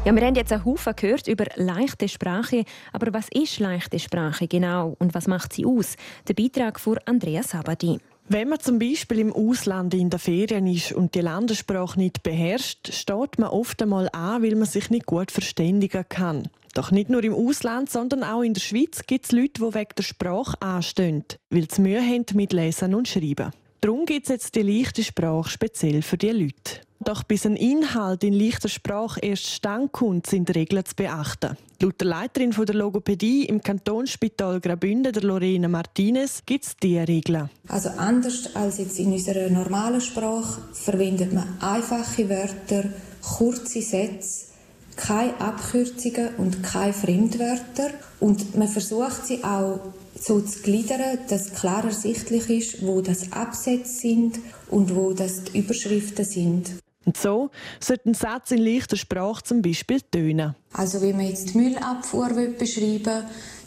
Ja, 0.03 0.17
wir 0.17 0.27
haben 0.27 0.35
jetzt 0.35 0.51
einen 0.51 0.65
Haufen 0.65 0.95
gehört 0.97 1.29
über 1.29 1.45
leichte 1.57 2.09
Sprache. 2.09 2.65
Aber 2.95 3.13
was 3.13 3.29
ist 3.35 3.59
leichte 3.59 3.99
Sprache 3.99 4.49
genau 4.49 4.97
und 4.99 5.13
was 5.13 5.27
macht 5.27 5.53
sie 5.53 5.67
aus? 5.67 5.97
Der 6.27 6.33
Beitrag 6.33 6.81
von 6.81 6.99
Andreas 7.05 7.51
Sabadi. 7.51 7.99
Wenn 8.27 8.49
man 8.49 8.61
zum 8.61 8.79
Beispiel 8.79 9.19
im 9.19 9.33
Ausland 9.33 9.93
in 9.93 10.09
der 10.09 10.19
Ferien 10.19 10.67
ist 10.67 10.93
und 10.93 11.15
die 11.15 11.21
Landessprache 11.21 11.99
nicht 11.99 12.23
beherrscht, 12.23 12.95
steht 12.95 13.39
man 13.39 13.51
oft 13.51 13.83
einmal 13.83 14.09
an, 14.13 14.43
weil 14.43 14.55
man 14.55 14.67
sich 14.67 14.89
nicht 14.89 15.05
gut 15.05 15.31
verständigen 15.31 16.07
kann. 16.09 16.49
Doch 16.73 16.91
nicht 16.93 17.11
nur 17.11 17.23
im 17.23 17.35
Ausland, 17.35 17.91
sondern 17.91 18.25
auch 18.25 18.41
in 18.41 18.55
der 18.55 18.61
Schweiz 18.63 19.03
gibt 19.07 19.27
es 19.27 19.33
Leute, 19.33 19.61
die 19.61 19.75
wegen 19.75 19.95
der 19.99 20.03
Sprache 20.03 20.63
anstehen, 20.63 21.25
weil 21.51 21.71
sie 21.71 21.83
Mühe 21.83 22.01
haben 22.01 22.25
mit 22.35 22.55
Lesen 22.55 22.95
und 22.95 23.07
Schreiben. 23.07 23.51
Darum 23.83 24.07
gibt 24.07 24.27
es 24.27 24.31
jetzt 24.31 24.55
die 24.55 24.63
leichte 24.63 25.05
Sprache 25.05 25.51
speziell 25.51 26.01
für 26.01 26.17
diese 26.17 26.33
Leute. 26.33 26.90
Doch 27.03 27.23
bis 27.23 27.47
ein 27.47 27.57
Inhalt 27.57 28.23
in 28.25 28.35
leichter 28.35 28.69
Sprache 28.69 29.21
erst 29.21 29.47
stand 29.47 29.91
kommt, 29.91 30.27
sind 30.27 30.55
Regeln 30.55 30.85
zu 30.85 30.95
beachten. 30.95 31.57
Laut 31.81 31.99
der 31.99 32.09
Leiterin 32.09 32.51
der 32.51 32.75
Logopädie 32.75 33.47
im 33.47 33.63
Kantonsspital 33.63 34.61
Graubünden, 34.61 35.11
der 35.11 35.23
Lorena 35.23 35.67
Martinez, 35.67 36.43
gibt 36.45 36.67
es 36.67 36.77
diese 36.77 37.09
Regeln. 37.09 37.49
Also 37.69 37.89
anders 37.97 38.55
als 38.55 38.77
jetzt 38.77 38.99
in 38.99 39.15
unserer 39.15 39.49
normalen 39.49 40.03
Sprache 40.03 40.61
verwendet 40.75 41.33
man 41.33 41.57
einfache 41.61 42.29
Wörter, 42.29 42.91
kurze 43.23 43.81
Sätze, 43.81 44.49
keine 44.97 45.41
Abkürzungen 45.41 46.35
und 46.37 46.63
keine 46.63 46.93
Fremdwörter. 46.93 47.93
Und 48.21 48.59
man 48.59 48.69
versucht 48.69 49.27
sie 49.27 49.43
auch 49.43 49.81
so 50.15 50.43
zu 50.43 50.61
gliedern, 50.61 51.19
dass 51.31 51.55
klar 51.55 51.83
ersichtlich 51.83 52.51
ist, 52.51 52.87
wo 52.87 53.01
das 53.01 53.33
Absätze 53.33 54.01
sind 54.01 54.39
und 54.69 54.95
wo 54.95 55.15
das 55.15 55.45
die 55.45 55.61
Überschriften 55.61 56.27
sind. 56.27 56.71
Und 57.07 57.17
so 57.17 57.51
sollte 57.81 58.11
ein 58.11 58.15
Satz 58.15 58.51
in 58.51 58.59
leichter 58.59 58.97
Sprache 58.97 59.43
zum 59.43 59.63
Beispiel 59.63 60.01
tönen. 60.01 60.55
Also 60.73 61.01
wenn 61.01 61.17
man 61.17 61.27
jetzt 61.27 61.55
die 61.55 61.59
Müllabfuhr 61.59 62.29
beschreiben 62.59 63.05
will, 63.05 63.25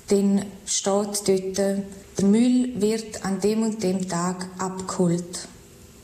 dann 0.10 0.46
steht 0.66 1.28
dort, 1.28 1.58
der 1.58 2.25
Müll 2.25 2.80
wird 2.80 3.25
an 3.25 3.40
dem 3.40 3.63
und 3.63 3.82
dem 3.82 4.08
Tag 4.08 4.48
abgeholt. 4.60 5.48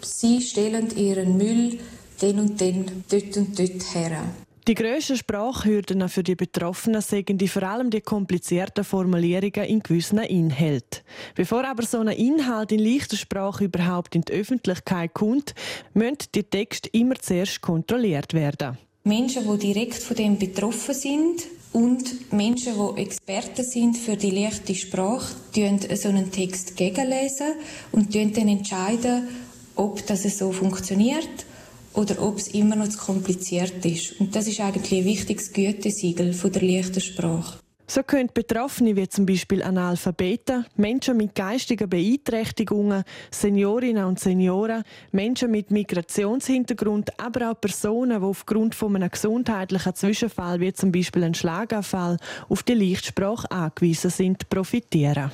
Sie 0.02 0.42
stellen 0.42 0.96
ihren 0.98 1.38
Müll 1.38 1.80
den 2.22 2.40
und 2.40 2.60
den 2.60 3.04
dort 3.10 3.38
und 3.38 3.60
dort 3.60 3.96
her. 3.96 4.24
Die 4.70 4.76
grössten 4.76 5.18
Sprachhürden 5.18 6.08
für 6.10 6.22
die 6.22 6.36
Betroffenen 6.36 7.02
sind 7.02 7.42
die 7.42 7.48
vor 7.48 7.64
allem 7.64 7.90
die 7.90 8.02
komplizierten 8.02 8.84
Formulierungen 8.84 9.68
in 9.68 9.80
gewissen 9.80 10.20
Inhalten. 10.20 11.02
Bevor 11.34 11.68
aber 11.68 11.82
so 11.82 11.98
ein 11.98 12.10
Inhalt 12.10 12.72
in 12.72 12.78
leichter 12.78 13.18
Sprache 13.18 13.64
überhaupt 13.64 14.14
in 14.14 14.22
die 14.22 14.32
Öffentlichkeit 14.32 15.16
kommt, 15.16 15.56
müssen 15.96 16.18
die 16.36 16.44
Texte 16.44 16.88
immer 16.90 17.16
zuerst 17.16 17.62
kontrolliert 17.62 18.36
werden. 18.36 18.78
Menschen, 19.06 19.42
die 19.52 19.74
direkt 19.74 20.04
von 20.04 20.16
dem 20.16 20.38
betroffen 20.38 20.94
sind 20.94 21.48
und 21.74 22.32
Menschen, 22.32 22.74
die 22.96 23.02
Experten 23.02 23.66
sind 23.66 23.98
für 23.98 24.18
die 24.18 24.30
leichte 24.30 24.76
Sprache, 24.76 25.34
entscheiden 25.56 25.98
so 25.98 26.10
einen 26.10 26.32
Text 26.32 26.78
gegenlesen 26.78 27.54
und 27.92 28.14
entscheiden, 28.48 29.30
ob 29.76 30.06
das 30.06 30.22
so 30.38 30.52
funktioniert 30.52 31.49
oder 32.00 32.22
ob 32.22 32.38
es 32.38 32.48
immer 32.48 32.78
noch 32.78 32.88
zu 32.88 32.98
kompliziert 32.98 33.86
ist. 33.86 34.20
Und 34.22 34.34
das 34.34 34.48
ist 34.48 34.62
eigentlich 34.62 35.02
ein 35.02 35.06
wichtiges 35.06 35.52
Gütesiegel 35.52 36.34
von 36.34 36.52
der 36.52 36.62
leichten 36.62 37.02
Sprache. 37.02 37.60
So 37.88 38.04
können 38.04 38.30
Betroffene 38.32 38.96
wie 38.96 39.10
zum 39.10 39.26
Beispiel 39.26 39.64
Analphabeten, 39.64 40.66
Menschen 40.76 41.18
mit 41.18 41.34
geistigen 41.34 41.90
Beeinträchtigungen, 41.90 43.04
Seniorinnen 43.32 44.06
und 44.06 44.20
Senioren, 44.20 44.84
Menschen 45.12 45.50
mit 45.50 45.72
Migrationshintergrund, 45.72 47.20
aber 47.20 47.50
auch 47.50 47.60
Personen, 47.60 48.20
die 48.20 48.26
aufgrund 48.28 48.76
von 48.76 48.96
einem 48.96 49.10
gesundheitlichen 49.10 49.96
Zwischenfall 49.96 50.60
wie 50.60 50.72
zum 50.72 50.92
Beispiel 50.92 51.24
einem 51.24 51.34
Schlaganfall 51.34 52.18
auf 52.48 52.62
die 52.62 52.76
Lichtsprache 52.76 53.50
angewiesen 53.50 54.12
sind, 54.12 54.48
profitieren. 54.50 55.32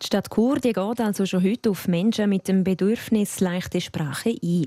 Die 0.00 0.06
Stadt 0.06 0.30
Chur 0.32 0.60
die 0.60 0.72
geht 0.72 1.00
also 1.00 1.26
schon 1.26 1.42
heute 1.42 1.70
auf 1.70 1.88
Menschen 1.88 2.30
mit 2.30 2.46
dem 2.46 2.62
Bedürfnis 2.62 3.40
leichte 3.40 3.80
Sprache 3.80 4.30
ein. 4.30 4.66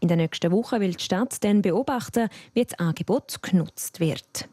In 0.00 0.08
der 0.08 0.16
nächsten 0.16 0.50
Woche 0.50 0.80
will 0.80 0.94
die 0.94 1.04
Stadt 1.04 1.36
dann 1.44 1.62
beobachten, 1.62 2.28
wie 2.52 2.64
das 2.64 2.76
Angebot 2.80 3.40
genutzt 3.42 4.00
wird. 4.00 4.48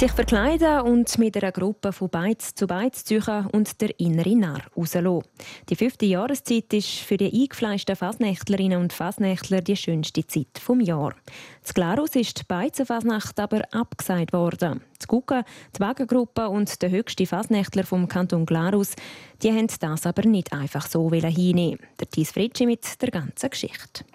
Sich 0.00 0.12
verkleiden 0.12 0.80
und 0.80 1.18
mit 1.18 1.36
einer 1.36 1.52
Gruppe 1.52 1.92
von 1.92 2.08
Beiz 2.08 2.54
zu 2.54 2.66
Beiz 2.66 3.04
ziehen 3.04 3.46
und 3.52 3.82
der 3.82 4.00
innere 4.00 4.34
Narr 4.34 4.62
rauslassen. 4.74 5.28
Die 5.68 5.76
fünfte 5.76 6.06
Jahreszeit 6.06 6.72
ist 6.72 7.00
für 7.00 7.18
die 7.18 7.30
eingefleischten 7.30 7.96
Fasnächtlerinnen 7.96 8.80
und 8.80 8.94
Fasnächtler 8.94 9.60
die 9.60 9.76
schönste 9.76 10.26
Zeit 10.26 10.46
des 10.54 10.86
Jahres. 10.86 11.18
Z 11.62 11.74
Glarus 11.74 12.16
ist 12.16 12.38
die 12.38 12.44
Beizenfasnacht 12.48 13.38
aber 13.38 13.62
abgesagt 13.72 14.32
worden. 14.32 14.80
Die 15.02 15.06
Gucke, 15.06 15.44
die 15.76 15.80
Wagengruppe 15.80 16.48
und 16.48 16.80
der 16.80 16.88
höchste 16.88 17.26
Fasnächtler 17.26 17.84
vom 17.84 18.08
Kanton 18.08 18.46
Glarus, 18.46 18.94
die 19.42 19.52
haben 19.52 19.68
das 19.80 20.06
aber 20.06 20.26
nicht 20.26 20.50
einfach 20.54 20.86
so 20.86 21.10
hinnehmen. 21.12 21.78
Der 22.00 22.08
Thies 22.08 22.32
Fritschi 22.32 22.64
mit 22.64 23.02
der 23.02 23.10
ganzen 23.10 23.50
Geschichte. 23.50 24.06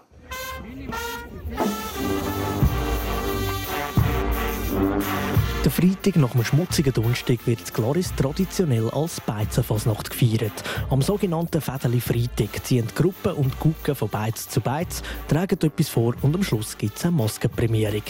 Der 5.66 5.72
Freitag 5.72 6.18
nach 6.18 6.36
einem 6.36 6.46
schmutzigen 6.46 6.94
Donnerstag 6.94 7.40
wird 7.48 7.74
Gloris 7.74 8.14
traditionell 8.16 8.88
als 8.92 9.20
Beizenfasnacht 9.20 10.12
gefeiert. 10.12 10.54
Am 10.92 11.02
sogenannten 11.02 11.60
Fädeli 11.60 12.00
Freitag 12.00 12.64
ziehen 12.64 12.86
Gruppen 12.94 13.32
und 13.32 13.60
Gucken 13.60 13.96
von 13.96 14.08
Beiz 14.10 14.48
zu 14.48 14.62
Beiz, 14.62 15.02
tragen 15.28 15.58
etwas 15.60 15.90
vor 15.90 16.14
und 16.22 16.36
am 16.36 16.44
Schluss 16.44 16.78
gibt 16.78 17.00
es 17.00 17.06
eine 17.06 17.16
Maskenprämierung. 17.16 18.04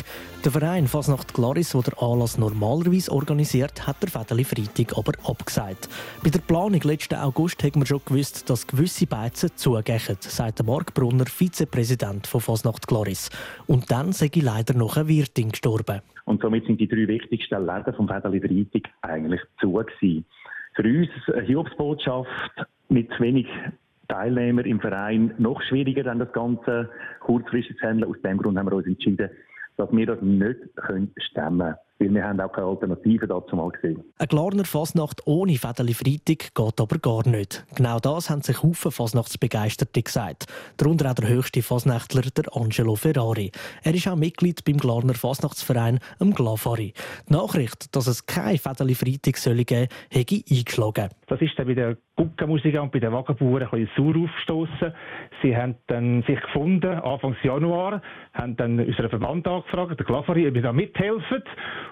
Der 0.44 0.52
Verein 0.52 0.90
Fasnacht 0.90 1.34
Gloris, 1.34 1.70
der 1.70 1.84
den 1.84 1.98
Anlass 1.98 2.38
normalerweise 2.38 3.10
organisiert, 3.10 3.88
hat 3.88 4.04
der 4.04 4.10
Fädeli 4.10 4.44
Freitag 4.44 4.98
aber 4.98 5.14
abgesagt. 5.24 5.88
Bei 6.22 6.32
der 6.32 6.40
Planung 6.40 6.82
letzten 6.82 7.16
August 7.16 7.64
haben 7.64 7.80
wir 7.80 7.86
schon 7.86 8.02
gewusst, 8.04 8.50
dass 8.50 8.68
gewisse 8.68 9.08
Beizen 9.08 9.52
zugehen, 9.56 10.18
sagt 10.20 10.62
Mark 10.66 10.94
Brunner, 10.94 11.26
Vizepräsident 11.26 12.28
von 12.28 12.42
Fasnacht 12.42 12.86
Gloris. 12.86 13.30
Und 13.66 13.92
dann 13.92 14.12
sei 14.12 14.30
leider 14.34 14.74
noch 14.74 14.98
ein 14.98 15.08
Wirtin 15.08 15.52
gestorben. 15.52 16.02
Und 16.26 16.42
somit 16.42 16.66
sind 16.66 16.82
die 16.82 16.88
drei 16.88 17.08
wichtigsten 17.08 17.66
Läden 17.66 17.94
vom 17.94 18.08
Federli 18.08 18.42
Freitag 18.42 18.92
eigentlich 19.02 19.42
zu 19.60 19.72
gewesen. 19.74 20.26
Für 20.74 20.84
uns 20.84 21.10
eine 21.34 21.42
Hiobsbotschaft 21.46 22.30
mit 22.90 23.12
zu 23.14 23.20
wenig 23.22 23.48
Teilnehmer 24.08 24.66
im 24.66 24.80
Verein 24.80 25.34
noch 25.38 25.62
schwieriger, 25.64 26.04
dann 26.04 26.20
das 26.20 26.32
Ganze 26.34 26.90
kurzfristig 27.22 27.78
zu 27.78 27.88
handeln. 27.88 28.10
Aus 28.12 28.22
dem 28.22 28.38
Grund 28.38 28.58
haben 28.58 28.70
wir 28.70 28.76
uns 28.76 28.88
entschieden, 28.88 29.30
dass 29.78 29.92
wir 29.92 30.06
das 30.06 30.22
nicht 30.22 30.58
stemmen 31.18 31.60
können. 31.60 31.76
Weil 32.00 32.14
wir 32.14 32.24
haben 32.24 32.42
auch 32.42 32.52
keine 32.52 32.68
Alternative 32.68 33.28
dazu 33.28 33.56
mal 33.56 33.70
gesehen. 33.70 34.04
Eine 34.18 34.28
Glarner 34.28 34.66
Fasnacht 34.66 35.26
ohne 35.26 35.58
Fädeli 35.58 35.94
Freitag 35.94 36.54
geht 36.54 36.82
aber 36.82 36.98
gar 37.00 37.28
nicht. 37.28 37.66
Genau 37.76 38.00
das 38.00 38.30
haben 38.30 38.42
sich 38.42 38.62
Haufen 38.62 38.92
Fasnachtsbegeisterte 38.92 40.04
gesagt. 40.04 40.46
Darunter 40.78 41.12
auch 41.12 41.16
der 41.16 41.30
höchste 41.30 41.62
Fasnächtler, 41.62 42.24
der 42.24 42.56
Angelo 42.56 42.96
Ferrari. 42.96 43.52
Er 43.84 43.94
ist 43.94 44.08
auch 44.08 44.16
Mitglied 44.18 44.66
beim 44.66 44.78
Glarner 44.78 45.14
Fasnachtsverein, 45.14 46.00
dem 46.20 46.34
Glafari. 46.34 46.94
Die 47.30 47.34
Nachricht, 47.34 47.96
dass 47.96 48.08
es 48.08 48.26
keine 48.26 48.58
Fädeli 48.58 48.96
Freitag 48.96 49.38
soll 49.38 49.64
geben 49.64 49.88
soll, 49.88 49.98
hätte 50.10 50.42
eingeschlagen. 50.50 51.10
Das 51.28 51.42
ist 51.42 51.58
dann 51.58 51.68
bei 51.68 51.98
den 52.18 52.26
Guckenmusikern 52.26 52.84
und 52.84 52.92
bei 52.92 53.00
den 53.00 53.12
Wagenbauern 53.12 53.64
ein 53.64 53.70
bisschen 53.70 54.14
sauer 54.14 54.24
aufgestoßen. 54.24 54.94
Sie 55.42 55.56
haben 55.56 55.76
dann 55.88 56.24
sich 56.24 56.40
gefunden, 56.40 57.00
Anfang 57.00 57.36
Januar, 57.44 58.02
haben 58.34 58.56
dann 58.56 58.80
unseren 58.80 59.10
Verband 59.10 59.48
angefragt, 59.48 60.00
der 60.00 60.06
Glafari, 60.06 60.48
ob 60.48 60.54
wir 60.54 60.62
da 60.62 60.74
mithelfen. 60.74 61.44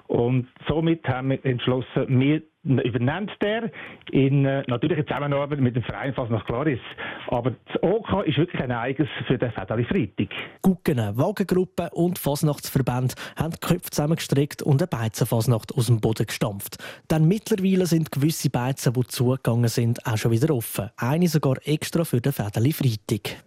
Und 0.08 0.48
somit 0.68 1.08
haben 1.08 1.30
wir 1.32 1.46
entschlossen, 1.46 2.20
wir 2.20 2.42
übernimmt 2.64 3.32
der 3.42 3.70
in 4.12 4.46
äh, 4.46 4.64
natürlicher 4.68 5.06
Zusammenarbeit 5.06 5.60
mit 5.60 5.76
dem 5.76 5.84
Verein 5.84 6.14
Fast 6.14 6.32
nach 6.32 6.46
Claris. 6.46 6.80
Aber 7.28 7.52
das 7.52 7.84
OK 7.84 8.26
ist 8.26 8.38
wirklich 8.38 8.62
ein 8.62 8.72
Eigens 8.72 9.10
für 9.28 9.38
den 9.38 9.52
Fedali 9.52 9.84
Freitag. 9.84 10.30
Gucken, 10.62 10.98
Wagengruppe 11.18 11.90
und 11.92 12.20
Fasnachtsverband 12.20 13.16
haben 13.36 13.52
die 13.52 13.60
Köpfe 13.60 13.90
zusammengestreckt 13.90 14.62
und 14.62 14.82
eine 14.82 14.88
Beizenfasnacht 14.88 15.76
aus 15.76 15.88
dem 15.88 16.00
Boden 16.00 16.26
gestampft. 16.26 16.78
Dann 17.08 17.28
mittlerweile 17.28 17.86
sind 17.86 18.12
gewisse 18.12 18.50
Beizen, 18.50 18.94
die 18.94 19.08
zugegangen 19.08 19.70
sind, 19.70 20.06
auch 20.06 20.18
schon 20.18 20.32
wieder 20.32 20.54
offen. 20.54 20.90
Eine 20.98 21.28
sogar 21.28 21.58
extra 21.66 22.06
für 22.06 22.22
den 22.22 22.32
Fedali 22.32 22.72
Freitag. 22.72 23.44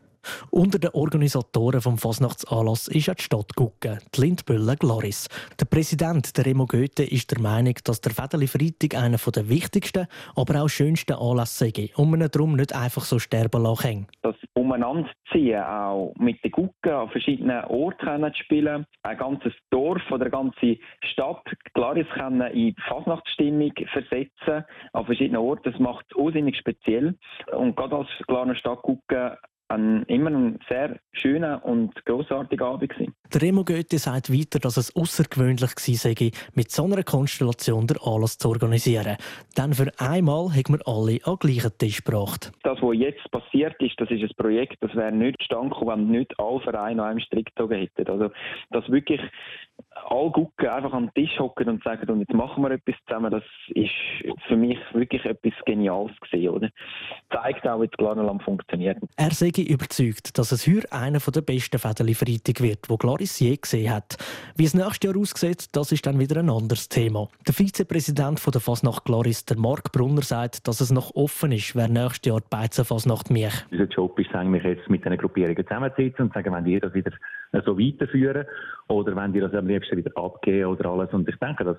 Unter 0.50 0.78
den 0.78 0.90
Organisatoren 0.90 1.80
des 1.80 2.00
Fasnachtsanlass 2.00 2.88
ist 2.88 3.11
auch 3.11 3.14
die 3.14 3.23
Stadt 3.23 3.54
Gucken, 3.56 3.99
die 4.14 4.21
Lindbülle 4.21 4.76
Gloris. 4.76 5.28
Der 5.61 5.66
Präsident 5.66 6.37
der 6.37 6.47
Remo 6.47 6.66
Goethe 6.66 7.04
ist 7.04 7.30
der 7.30 7.40
Meinung, 7.40 7.75
dass 7.85 8.00
der 8.00 8.12
Fädeli 8.12 8.47
Freitag 8.47 8.95
einer 8.95 9.18
der 9.18 9.49
wichtigsten, 9.49 10.06
aber 10.35 10.62
auch 10.62 10.68
schönsten 10.68 11.14
Anlässe 11.14 11.71
sei 11.75 11.90
und 11.97 12.11
man 12.11 12.28
darum 12.30 12.56
nicht 12.56 12.75
einfach 12.75 13.02
so 13.02 13.18
sterben 13.18 13.62
lassen 13.62 14.06
Das 14.23 14.37
Umeinanderziehen 14.54 15.62
auch 15.62 16.14
mit 16.18 16.42
den 16.45 16.50
Gucken 16.50 16.92
an 16.92 17.09
verschiedenen 17.11 17.64
Orten 17.64 18.33
zu 18.33 18.42
spielen, 18.42 18.87
ein 19.02 19.18
ganzes 19.18 19.52
Dorf 19.71 20.02
oder 20.11 20.26
eine 20.26 20.30
ganze 20.30 20.78
Stadt 21.02 21.45
Glaris 21.75 22.06
in 22.16 22.42
die 22.54 22.75
Fasnachtsstimmung 22.88 23.73
versetzen 23.92 24.64
an 24.92 25.06
verschiedenen 25.06 25.40
Orten, 25.42 25.71
das 25.71 25.80
macht 25.80 26.06
es 26.11 26.16
unsinnig 26.16 26.56
speziell. 26.56 27.14
Und 27.52 27.76
gerade 27.76 27.97
als 27.97 28.09
Glarner 28.26 28.54
Stadt 28.54 28.83
Gucken 28.83 29.37
ein, 29.68 30.04
immer 30.04 30.30
ein 30.30 30.58
sehr 30.68 30.99
schöner 31.12 31.64
und 31.64 31.92
großartiger 32.04 32.66
Abend 32.66 32.90
gewesen. 32.90 33.14
Der 33.32 33.42
Remo 33.42 33.64
Goethe 33.64 33.99
sagt 33.99 34.32
weiter, 34.32 34.58
dass 34.58 34.76
es 34.76 34.94
außergewöhnlich 34.94 35.75
gewesen 35.75 36.14
sei, 36.14 36.30
mit 36.54 36.70
so 36.70 36.85
einer 36.85 37.02
Konstellation 37.02 37.87
der 37.87 37.96
Anlass 38.06 38.38
zu 38.38 38.49
organisieren. 38.49 39.16
Denn 39.56 39.75
für 39.75 39.90
einmal 39.99 40.50
haben 40.50 40.78
wir 40.78 40.87
alle 40.87 41.18
an 41.25 41.37
den 41.42 41.50
gleichen 41.50 41.78
Tisch 41.78 42.04
gebracht. 42.04 42.52
Das, 42.62 42.78
was 42.80 42.96
jetzt 42.96 43.30
passiert 43.30 43.75
ist, 43.80 44.00
das 44.00 44.11
ist 44.11 44.23
ein 44.23 44.30
Projekt, 44.37 44.76
das 44.80 44.94
wäre 44.94 45.12
nicht 45.12 45.38
zustande 45.40 45.70
gekommen, 45.70 46.08
wenn 46.08 46.18
nicht 46.18 46.38
alle 46.38 46.61
Vereine 46.61 47.02
an 47.02 47.11
einem 47.11 47.20
Strick 47.20 47.46
gezogen 47.46 47.78
hätten. 47.78 48.08
Also, 48.08 48.30
dass 48.70 48.88
wirklich 48.88 49.20
alle 50.08 50.30
gucken, 50.30 50.68
einfach 50.68 50.92
am 50.92 51.12
Tisch 51.14 51.38
hocken 51.38 51.68
und 51.68 51.82
sagen, 51.82 52.08
und 52.10 52.20
jetzt 52.20 52.32
machen 52.32 52.62
wir 52.62 52.70
etwas 52.70 52.94
zusammen, 53.06 53.30
das 53.30 53.42
ist 53.68 53.90
für 54.46 54.56
mich 54.56 54.78
wirklich 54.92 55.24
etwas 55.24 55.52
Geniales 55.64 56.12
gewesen, 56.20 56.48
oder? 56.50 56.70
Zeigt 57.32 57.66
auch, 57.66 57.80
wie 57.80 57.88
das 57.88 57.96
Glanerland 57.96 58.42
funktioniert. 58.42 58.98
Er 59.16 59.30
sei 59.30 59.50
überzeugt, 59.56 60.38
dass 60.38 60.52
es 60.52 60.66
heute 60.66 60.90
einer 60.92 61.18
der 61.18 61.40
besten 61.40 61.78
Fädeli 61.78 62.14
Freitag 62.14 62.60
wird, 62.60 62.88
wo 62.88 62.96
Glaris 62.96 63.40
je 63.40 63.56
gesehen 63.56 63.92
hat. 63.92 64.16
Wie 64.56 64.64
es 64.64 64.74
nächstes 64.74 65.10
Jahr 65.10 65.20
aussieht, 65.20 65.74
das 65.74 65.92
ist 65.92 66.06
dann 66.06 66.18
wieder 66.18 66.40
ein 66.40 66.50
anderes 66.50 66.88
Thema. 66.88 67.28
Der 67.46 67.54
Vizepräsident 67.54 68.40
von 68.40 68.52
der 68.52 68.60
Fasnacht 68.60 69.04
Glaris, 69.04 69.44
der 69.44 69.58
Mark 69.58 69.92
Brunner, 69.92 70.22
sagt, 70.22 70.68
dass 70.68 70.80
es 70.80 70.90
noch 70.90 71.14
offen 71.14 71.52
ist, 71.52 71.74
wer 71.74 71.88
nächstes 71.88 72.30
Jahr 72.30 72.40
die 72.40 72.48
Beizenfasnacht 72.50 73.30
mich. 73.30 73.52
Unser 73.70 73.84
Job 73.84 74.18
ist 74.18 74.34
eigentlich 74.34 74.64
jetzt 74.64 74.88
mit 74.88 75.04
diesen 75.04 75.18
Gruppierungen 75.18 75.66
zusammenzusitzen 75.66 76.26
und 76.26 76.34
sagen, 76.34 76.52
wenn 76.54 76.64
die 76.64 76.80
das 76.80 76.94
wieder 76.94 77.12
so 77.64 77.78
weiterführen 77.78 78.46
oder 78.88 79.16
wenn 79.16 79.32
die 79.32 79.40
das 79.40 79.54
am 79.54 79.66
liebsten 79.66 79.85
wieder 79.92 80.10
abgeben 80.16 80.66
oder 80.66 80.90
alles. 80.90 81.12
Und 81.12 81.28
ich 81.28 81.36
denke, 81.36 81.64
dass 81.64 81.76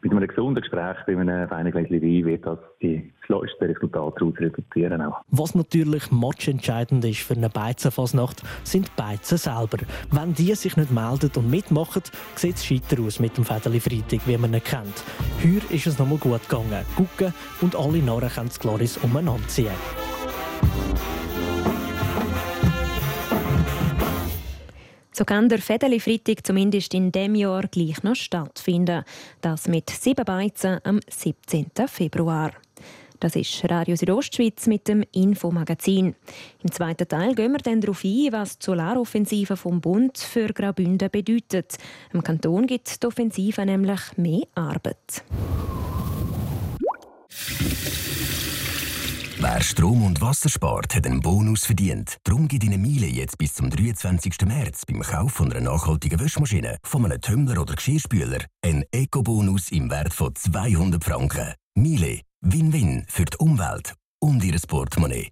mit 0.00 0.12
einem 0.12 0.28
gesunden 0.28 0.62
Gespräch 0.62 0.96
bei 1.06 1.16
einem 1.16 1.48
feinen 1.48 1.74
Wein 1.74 1.90
wird 1.90 2.46
das 2.46 2.58
die 2.80 3.12
das 3.28 3.68
Resultat 3.68 4.14
daraus 4.16 4.38
resultieren 4.38 5.02
auch. 5.02 5.20
Was 5.30 5.54
natürlich 5.54 6.10
matchentscheidend 6.10 7.04
ist 7.04 7.20
für 7.20 7.34
eine 7.34 7.50
Beizenfasnacht, 7.50 8.42
sind 8.64 8.86
die 8.86 8.92
Beizen 8.96 9.36
selber. 9.36 9.78
Wenn 10.10 10.32
die 10.34 10.54
sich 10.54 10.76
nicht 10.76 10.90
melden 10.90 11.30
und 11.36 11.50
mitmachen, 11.50 12.02
sieht 12.36 12.56
es 12.56 12.64
scheiter 12.64 13.02
aus 13.02 13.20
mit 13.20 13.36
dem 13.36 13.44
Fädeli 13.44 13.80
Freitag, 13.80 14.26
wie 14.26 14.38
man 14.38 14.54
ihn 14.54 14.62
kennt. 14.62 15.04
Heuer 15.42 15.70
ist 15.70 15.86
es 15.86 15.98
nochmal 15.98 16.18
gut 16.18 16.48
gegangen. 16.48 16.84
Gucken 16.96 17.34
und 17.60 17.76
alle 17.76 17.98
Narren 17.98 18.30
können 18.30 18.48
das 18.48 18.60
Gloris 18.60 18.96
umeinander 18.98 19.46
ziehen. 19.48 19.68
So 25.18 25.24
kann 25.24 25.48
der 25.48 25.58
Fedeli 25.58 25.98
Freitag 25.98 26.46
zumindest 26.46 26.94
in 26.94 27.10
dem 27.10 27.34
Jahr 27.34 27.66
gleich 27.66 28.04
noch 28.04 28.14
stattfinden. 28.14 29.02
Das 29.40 29.66
mit 29.66 29.90
sieben 29.90 30.24
Beizen 30.24 30.78
am 30.84 31.00
17. 31.10 31.72
Februar. 31.88 32.52
Das 33.18 33.34
ist 33.34 33.68
Radio 33.68 33.96
Südostschweiz 33.96 34.68
mit 34.68 34.86
dem 34.86 35.02
Infomagazin. 35.10 36.14
Im 36.62 36.70
zweiten 36.70 37.08
Teil 37.08 37.34
gehen 37.34 37.50
wir 37.50 37.58
dann 37.58 37.80
darauf 37.80 38.04
ein, 38.04 38.28
was 38.30 38.60
die 38.60 38.66
Solaroffensive 38.66 39.56
vom 39.56 39.80
Bund 39.80 40.18
für 40.18 40.52
Graubünden 40.52 41.10
bedeutet. 41.10 41.78
Im 42.12 42.22
Kanton 42.22 42.68
gibt 42.68 43.02
die 43.02 43.06
Offensive 43.08 43.66
nämlich 43.66 44.16
mehr 44.16 44.44
Arbeit. 44.54 45.24
Wer 49.40 49.62
Strom 49.62 50.04
und 50.04 50.20
Wasser 50.20 50.48
spart, 50.48 50.96
hat 50.96 51.06
einen 51.06 51.20
Bonus 51.20 51.64
verdient. 51.64 52.16
Darum 52.24 52.48
gibt 52.48 52.64
Ihnen 52.64 52.82
Miele 52.82 53.06
jetzt 53.06 53.38
bis 53.38 53.54
zum 53.54 53.70
23. 53.70 54.32
März 54.44 54.82
beim 54.84 55.00
Kauf 55.00 55.34
von 55.34 55.52
einer 55.52 55.60
nachhaltigen 55.60 56.18
Wäschmaschine, 56.18 56.78
von 56.82 57.04
einem 57.04 57.20
Tumbler 57.20 57.62
oder 57.62 57.76
Geschirrspüler 57.76 58.40
einen 58.62 58.82
Eco-Bonus 58.90 59.70
im 59.70 59.90
Wert 59.90 60.12
von 60.12 60.34
200 60.34 61.04
Franken. 61.04 61.54
Miele. 61.76 62.22
Win-Win 62.40 63.04
für 63.08 63.26
die 63.26 63.36
Umwelt 63.36 63.94
und 64.18 64.42
Ihr 64.42 64.58
Portemonnaie. 64.66 65.28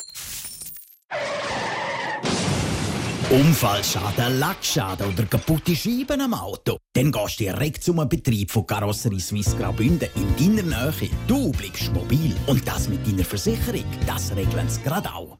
Unfallschaden, 3.29 4.39
Lackschaden 4.39 5.09
oder 5.09 5.25
kaputte 5.25 5.75
Scheiben 5.75 6.21
am 6.21 6.33
Auto? 6.33 6.79
Dann 6.93 7.11
gehst 7.11 7.41
du 7.41 7.45
direkt 7.45 7.83
zum 7.83 8.09
Betrieb 8.09 8.53
von 8.53 8.65
Karosserie 8.65 9.19
Suisse 9.19 9.57
Graubünden 9.57 10.09
in 10.15 10.57
deiner 10.63 10.93
Nähe. 10.93 11.11
Du 11.27 11.51
bleibst 11.51 11.93
mobil 11.93 12.37
und 12.47 12.67
das 12.69 12.89
mit 12.89 13.05
deiner 13.05 13.25
Versicherung, 13.25 13.85
das 14.07 14.31
regeln 14.37 14.69
sie 14.69 14.81
gerade 14.83 15.13
auch. 15.13 15.39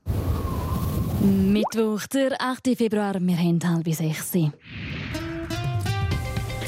Mittwoch, 1.21 2.09
der 2.09 2.41
8. 2.41 2.77
Februar, 2.77 3.21
wir 3.21 3.39
haben 3.39 3.61
halb 3.63 3.95
sechs. 3.95 4.33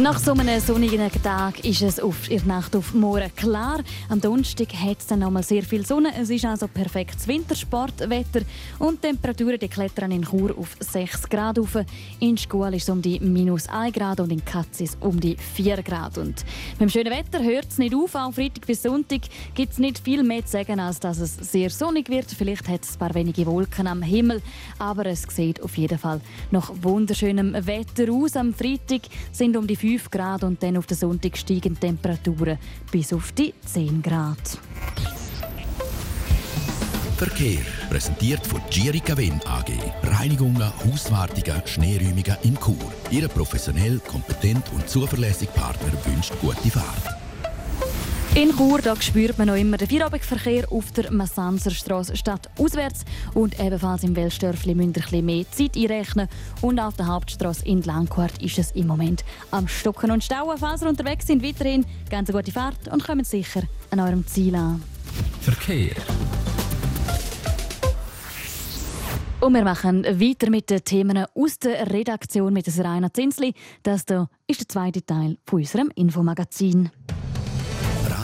Nach 0.00 0.18
so 0.18 0.32
einem 0.32 0.58
sonnigen 0.58 1.08
Tag 1.22 1.64
ist 1.64 1.80
es 1.80 2.00
auf 2.00 2.26
der 2.26 2.44
Nacht 2.46 2.74
auf 2.74 2.94
morgen 2.94 3.32
klar. 3.36 3.80
Am 4.08 4.20
Donnerstag 4.20 4.74
hat 4.74 4.98
es 4.98 5.06
dann 5.06 5.20
nochmal 5.20 5.44
sehr 5.44 5.62
viel 5.62 5.86
Sonne. 5.86 6.08
Es 6.20 6.30
ist 6.30 6.44
also 6.44 6.66
perfektes 6.66 7.28
Wintersportwetter 7.28 8.40
und 8.80 9.04
die 9.04 9.06
Temperaturen 9.06 9.56
die 9.56 9.68
klettern 9.68 10.10
in 10.10 10.22
Chur 10.22 10.52
auf 10.58 10.76
6 10.80 11.28
Grad 11.28 11.60
auf. 11.60 11.78
In 12.18 12.36
Schkuhl 12.36 12.74
ist 12.74 12.82
es 12.82 12.88
um 12.88 13.00
die 13.00 13.20
minus 13.20 13.68
1 13.68 13.94
Grad 13.94 14.18
und 14.18 14.32
in 14.32 14.44
Katzis 14.44 14.96
um 14.98 15.20
die 15.20 15.36
4 15.36 15.80
Grad. 15.84 16.18
Und 16.18 16.44
mit 16.72 16.80
dem 16.80 16.88
schönen 16.88 17.12
Wetter 17.12 17.40
hört 17.44 17.68
es 17.70 17.78
nicht 17.78 17.94
auf. 17.94 18.16
Auch 18.16 18.32
Freitag 18.32 18.66
bis 18.66 18.82
Sonntag 18.82 19.20
gibt 19.54 19.74
es 19.74 19.78
nicht 19.78 20.00
viel 20.00 20.24
mehr 20.24 20.44
zu 20.44 20.52
sagen, 20.52 20.80
als 20.80 20.98
dass 20.98 21.20
es 21.20 21.36
sehr 21.36 21.70
sonnig 21.70 22.08
wird. 22.08 22.26
Vielleicht 22.36 22.68
hat 22.68 22.82
es 22.82 22.96
ein 22.96 22.98
paar 22.98 23.14
wenige 23.14 23.46
Wolken 23.46 23.86
am 23.86 24.02
Himmel, 24.02 24.42
aber 24.76 25.06
es 25.06 25.22
sieht 25.22 25.62
auf 25.62 25.78
jeden 25.78 25.98
Fall 25.98 26.20
nach 26.50 26.72
wunderschönem 26.82 27.54
Wetter 27.64 28.12
aus. 28.12 28.36
Am 28.36 28.52
Freitag 28.52 29.02
sind 29.30 29.56
um 29.56 29.68
die 29.68 29.83
5 29.84 30.10
Grad 30.10 30.44
und 30.44 30.62
dann 30.62 30.78
auf 30.78 30.86
den 30.86 30.96
Sonntag 30.96 31.36
steigen 31.36 31.78
Temperaturen 31.78 32.56
bis 32.90 33.12
auf 33.12 33.32
die 33.32 33.52
10 33.66 34.00
Grad. 34.00 34.38
Verkehr 37.18 37.60
präsentiert 37.90 38.46
von 38.46 38.62
Gierica 38.70 39.14
Wen 39.18 39.38
AG. 39.44 39.70
Reinigungen, 40.04 40.72
Hauswartungen, 40.86 41.60
Schneeräumungen 41.66 42.36
in 42.44 42.58
Chur. 42.58 42.92
Ihre 43.10 43.28
professionell, 43.28 44.00
kompetent 44.08 44.64
und 44.72 44.88
zuverlässige 44.88 45.52
Partner 45.52 45.92
wünscht 46.06 46.32
gute 46.40 46.70
Fahrt. 46.70 47.13
In 48.36 48.50
Chur 48.50 48.80
da 48.82 49.00
spürt 49.00 49.38
man 49.38 49.46
noch 49.46 49.54
immer 49.54 49.76
den 49.76 49.88
Feierabendverkehr 49.88 50.64
auf 50.72 50.90
der 50.90 51.12
Massanserstraße 51.12 52.16
statt 52.16 52.50
auswärts 52.58 53.04
und 53.32 53.60
ebenfalls 53.60 54.02
im 54.02 54.16
Welsdörfli 54.16 54.74
müsst 54.74 54.96
ihr 54.96 55.18
ein 55.18 55.24
mehr 55.24 55.48
Zeit 55.52 55.76
einrechnen 55.76 56.28
und 56.60 56.80
auf 56.80 56.96
der 56.96 57.06
Hauptstraße 57.06 57.64
in 57.64 57.82
Langquart 57.82 58.42
ist 58.42 58.58
es 58.58 58.72
im 58.72 58.88
Moment 58.88 59.24
am 59.52 59.68
Stocken 59.68 60.10
und 60.10 60.24
Stauen. 60.24 60.58
Falls 60.58 60.82
ihr 60.82 60.88
unterwegs 60.88 61.28
sind, 61.28 61.44
weiterhin 61.44 61.86
ganz 62.10 62.28
eine 62.28 62.40
gute 62.40 62.50
Fahrt 62.50 62.88
und 62.90 63.04
kommen 63.04 63.24
sicher 63.24 63.62
an 63.92 64.00
eurem 64.00 64.26
Ziel 64.26 64.56
an. 64.56 64.82
Verkehr. 65.40 65.94
Und 69.38 69.54
wir 69.54 69.62
machen 69.62 70.04
weiter 70.04 70.50
mit 70.50 70.70
den 70.70 70.82
Themen 70.82 71.24
aus 71.36 71.60
der 71.60 71.88
Redaktion 71.92 72.52
mit 72.52 72.66
Rainer 72.76 73.12
Zinsli. 73.12 73.54
Das 73.84 74.02
hier 74.08 74.28
ist 74.48 74.58
der 74.58 74.68
zweite 74.68 75.06
Teil 75.06 75.38
von 75.46 75.60
unserem 75.60 75.92
Infomagazin. 75.94 76.90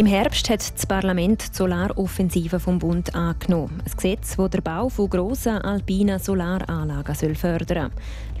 Im 0.00 0.06
Herbst 0.06 0.48
hat 0.48 0.60
das 0.60 0.86
Parlament 0.86 1.50
die 1.52 1.54
Solaroffensive 1.54 2.58
vom 2.58 2.78
Bund 2.78 3.14
angenommen. 3.14 3.82
Ein 3.84 3.92
Gesetz, 3.94 4.34
das 4.34 4.48
den 4.48 4.62
Bau 4.62 4.88
von 4.88 5.10
grossen 5.10 5.58
alpinen 5.58 6.18
Solaranlagen 6.18 7.14
fördern 7.34 7.90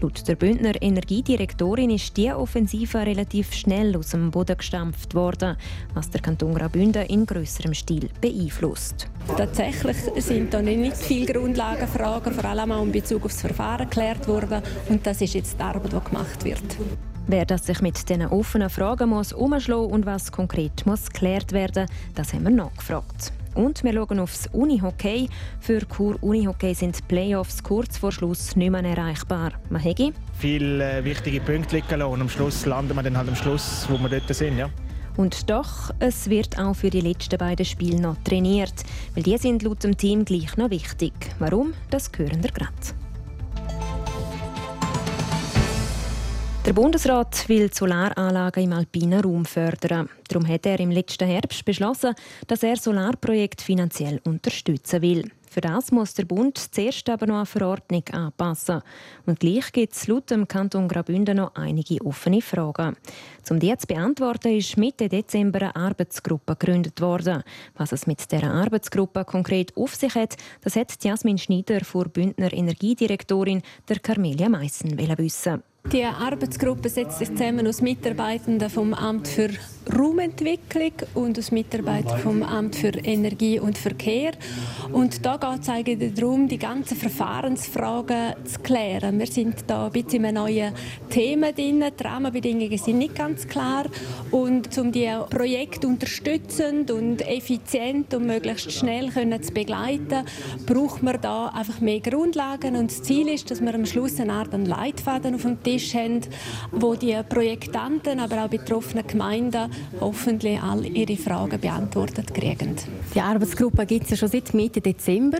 Laut 0.00 0.26
der 0.26 0.36
Bündner 0.36 0.80
Energiedirektorin 0.80 1.90
ist 1.90 2.16
diese 2.16 2.38
Offensive 2.38 3.04
relativ 3.04 3.52
schnell 3.52 3.94
aus 3.94 4.08
dem 4.08 4.30
Boden 4.30 4.56
gestampft 4.56 5.14
worden, 5.14 5.58
was 5.92 6.08
der 6.08 6.22
Kanton 6.22 6.54
Graubünden 6.54 7.04
in 7.04 7.26
grösserem 7.26 7.74
Stil 7.74 8.08
beeinflusst. 8.22 9.10
Tatsächlich 9.36 9.98
sind 10.16 10.54
da 10.54 10.62
nicht 10.62 10.96
viele 10.96 11.30
Grundlagenfragen, 11.30 12.32
vor 12.32 12.44
allem 12.46 12.72
auch 12.72 12.84
in 12.84 12.92
Bezug 12.92 13.26
auf 13.26 13.32
das 13.32 13.42
Verfahren 13.42 13.86
geklärt 13.86 14.26
worden. 14.26 14.62
Und 14.88 15.06
das 15.06 15.20
ist 15.20 15.34
jetzt 15.34 15.58
die 15.58 15.62
Arbeit, 15.62 15.92
die 15.92 16.10
gemacht 16.10 16.42
wird. 16.42 16.78
Wer 17.32 17.46
das 17.46 17.64
sich 17.64 17.80
mit 17.80 18.08
diesen 18.08 18.26
offenen 18.26 18.68
Fragen 18.68 19.10
muss 19.10 19.32
umschlagen 19.32 19.92
und 19.92 20.04
was 20.04 20.32
konkret 20.32 20.84
muss 20.84 21.08
geklärt 21.10 21.52
werden, 21.52 21.86
das 22.16 22.32
haben 22.32 22.42
wir 22.42 22.50
nachgefragt. 22.50 23.32
Und 23.54 23.84
wir 23.84 23.92
schauen 23.92 24.18
aufs 24.18 24.48
Unihockey. 24.48 25.28
Für 25.60 25.78
Chur 25.86 26.20
Unihockey 26.22 26.74
sind 26.74 26.98
die 26.98 27.02
Playoffs 27.02 27.62
kurz 27.62 27.98
vor 27.98 28.10
Schluss 28.10 28.56
nicht 28.56 28.72
mehr 28.72 28.82
erreichbar. 28.82 29.52
Mahegi? 29.68 30.12
Viele 30.40 30.98
äh, 30.98 31.04
wichtige 31.04 31.40
Punkte 31.40 31.76
liegen 31.76 32.00
lassen 32.00 32.12
und 32.12 32.20
am 32.20 32.28
Schluss 32.28 32.66
landen 32.66 32.96
wir 32.96 33.02
dann 33.04 33.16
halt 33.16 33.28
am 33.28 33.36
Schluss, 33.36 33.86
wo 33.88 33.96
wir 33.96 34.08
dort 34.08 34.34
sind. 34.34 34.58
Ja. 34.58 34.68
Und 35.16 35.48
doch, 35.48 35.92
es 36.00 36.28
wird 36.28 36.58
auch 36.58 36.74
für 36.74 36.90
die 36.90 37.00
letzten 37.00 37.38
beiden 37.38 37.64
Spiele 37.64 38.00
noch 38.00 38.16
trainiert, 38.24 38.74
weil 39.14 39.22
die 39.22 39.38
sind 39.38 39.62
laut 39.62 39.84
dem 39.84 39.96
Team 39.96 40.24
gleich 40.24 40.56
noch 40.56 40.70
wichtig. 40.70 41.12
Warum? 41.38 41.74
Das 41.90 42.10
hören 42.16 42.42
wir 42.42 42.50
gerade. 42.50 42.74
Der 46.70 46.74
Bundesrat 46.76 47.48
will 47.48 47.68
Solaranlagen 47.74 48.62
im 48.62 48.72
alpinen 48.72 49.24
Raum 49.24 49.44
fördern. 49.44 50.08
Darum 50.28 50.46
hat 50.46 50.66
er 50.66 50.78
im 50.78 50.92
letzten 50.92 51.26
Herbst 51.26 51.64
beschlossen, 51.64 52.14
dass 52.46 52.62
er 52.62 52.76
Solarprojekte 52.76 53.64
finanziell 53.64 54.20
unterstützen 54.22 55.02
will. 55.02 55.32
Für 55.50 55.62
das 55.62 55.90
muss 55.90 56.14
der 56.14 56.26
Bund 56.26 56.56
zuerst 56.72 57.10
aber 57.10 57.26
noch 57.26 57.38
eine 57.38 57.46
Verordnung 57.46 58.04
anpassen. 58.12 58.82
Und 59.26 59.40
gleich 59.40 59.72
gibt 59.72 59.94
es 59.94 60.06
laut 60.06 60.30
dem 60.30 60.46
Kanton 60.46 60.86
Graubünden 60.86 61.38
noch 61.38 61.56
einige 61.56 62.00
offene 62.06 62.40
Fragen. 62.40 62.96
Um 63.50 63.58
die 63.58 63.76
zu 63.76 63.88
beantworten, 63.88 64.56
ist 64.56 64.76
Mitte 64.76 65.08
Dezember 65.08 65.62
eine 65.62 65.74
Arbeitsgruppe 65.74 66.54
gegründet 66.54 67.00
worden. 67.00 67.42
Was 67.74 67.90
es 67.90 68.06
mit 68.06 68.30
dieser 68.30 68.48
Arbeitsgruppe 68.48 69.24
konkret 69.24 69.76
auf 69.76 69.96
sich 69.96 70.14
hat, 70.14 70.36
das 70.60 70.76
hat 70.76 71.02
Jasmin 71.02 71.36
Schneider 71.36 71.84
vor 71.84 72.04
Bündner 72.04 72.52
Energiedirektorin 72.52 73.60
der 73.88 73.98
Carmelia 73.98 74.48
Meissen 74.48 74.96
wissen. 74.96 75.64
Die 75.92 76.04
Arbeitsgruppe 76.04 76.88
setzt 76.88 77.18
sich 77.18 77.28
zusammen 77.34 77.66
aus 77.66 77.80
Mitarbeitenden 77.80 78.70
vom 78.70 78.94
Amt 78.94 79.26
für 79.26 79.48
Raumentwicklung 79.96 80.92
und 81.14 81.38
aus 81.38 81.50
Mitarbeitern 81.50 82.18
vom 82.18 82.42
Amt 82.42 82.76
für 82.76 82.90
Energie 82.90 83.58
und 83.58 83.76
Verkehr. 83.78 84.32
Und 84.92 85.24
da 85.24 85.36
geht 85.36 85.62
es 85.62 85.68
eigentlich 85.68 86.14
darum, 86.14 86.48
die 86.48 86.58
ganzen 86.58 86.96
Verfahrensfragen 86.96 88.34
zu 88.44 88.60
klären. 88.60 89.18
Wir 89.18 89.26
sind 89.26 89.64
da 89.66 89.86
ein 89.86 89.92
bisschen 89.92 90.24
in 90.24 90.34
neuen 90.34 90.74
Themen 91.08 91.54
drin. 91.54 91.84
Die 91.98 92.02
Rahmenbedingungen 92.02 92.78
sind 92.78 92.98
nicht 92.98 93.14
ganz 93.14 93.48
klar. 93.48 93.86
Und 94.30 94.76
um 94.78 94.92
die 94.92 95.10
Projekte 95.28 95.86
unterstützend 95.86 96.90
und 96.90 97.26
effizient 97.26 98.14
und 98.14 98.26
möglichst 98.26 98.72
schnell 98.72 99.10
können 99.10 99.42
zu 99.42 99.52
begleiten, 99.52 100.24
braucht 100.66 101.02
man 101.02 101.20
da 101.20 101.48
einfach 101.48 101.80
mehr 101.80 102.00
Grundlagen. 102.00 102.76
Und 102.76 102.90
das 102.90 103.02
Ziel 103.02 103.28
ist, 103.28 103.50
dass 103.50 103.60
wir 103.60 103.74
am 103.74 103.86
Schluss 103.86 104.20
eine 104.20 104.32
Art 104.32 104.50
Leitfaden 104.52 105.34
auf 105.34 105.42
dem 105.42 105.62
Tisch 105.62 105.94
haben, 105.94 106.20
wo 106.70 106.94
die 106.94 107.16
Projektanten, 107.28 108.20
aber 108.20 108.44
auch 108.44 108.48
betroffenen 108.48 109.06
Gemeinden 109.06 109.70
hoffentlich 110.00 110.60
all 110.60 110.84
ihre 110.86 111.16
Fragen 111.16 111.60
beantwortet 111.60 112.32
kriegen. 112.34 112.76
Die 113.14 113.20
Arbeitsgruppe 113.20 113.86
gibt 113.86 114.04
es 114.04 114.10
ja 114.10 114.16
schon 114.16 114.28
seit 114.28 114.54
Mitte 114.54 114.80
Dezember. 114.80 115.38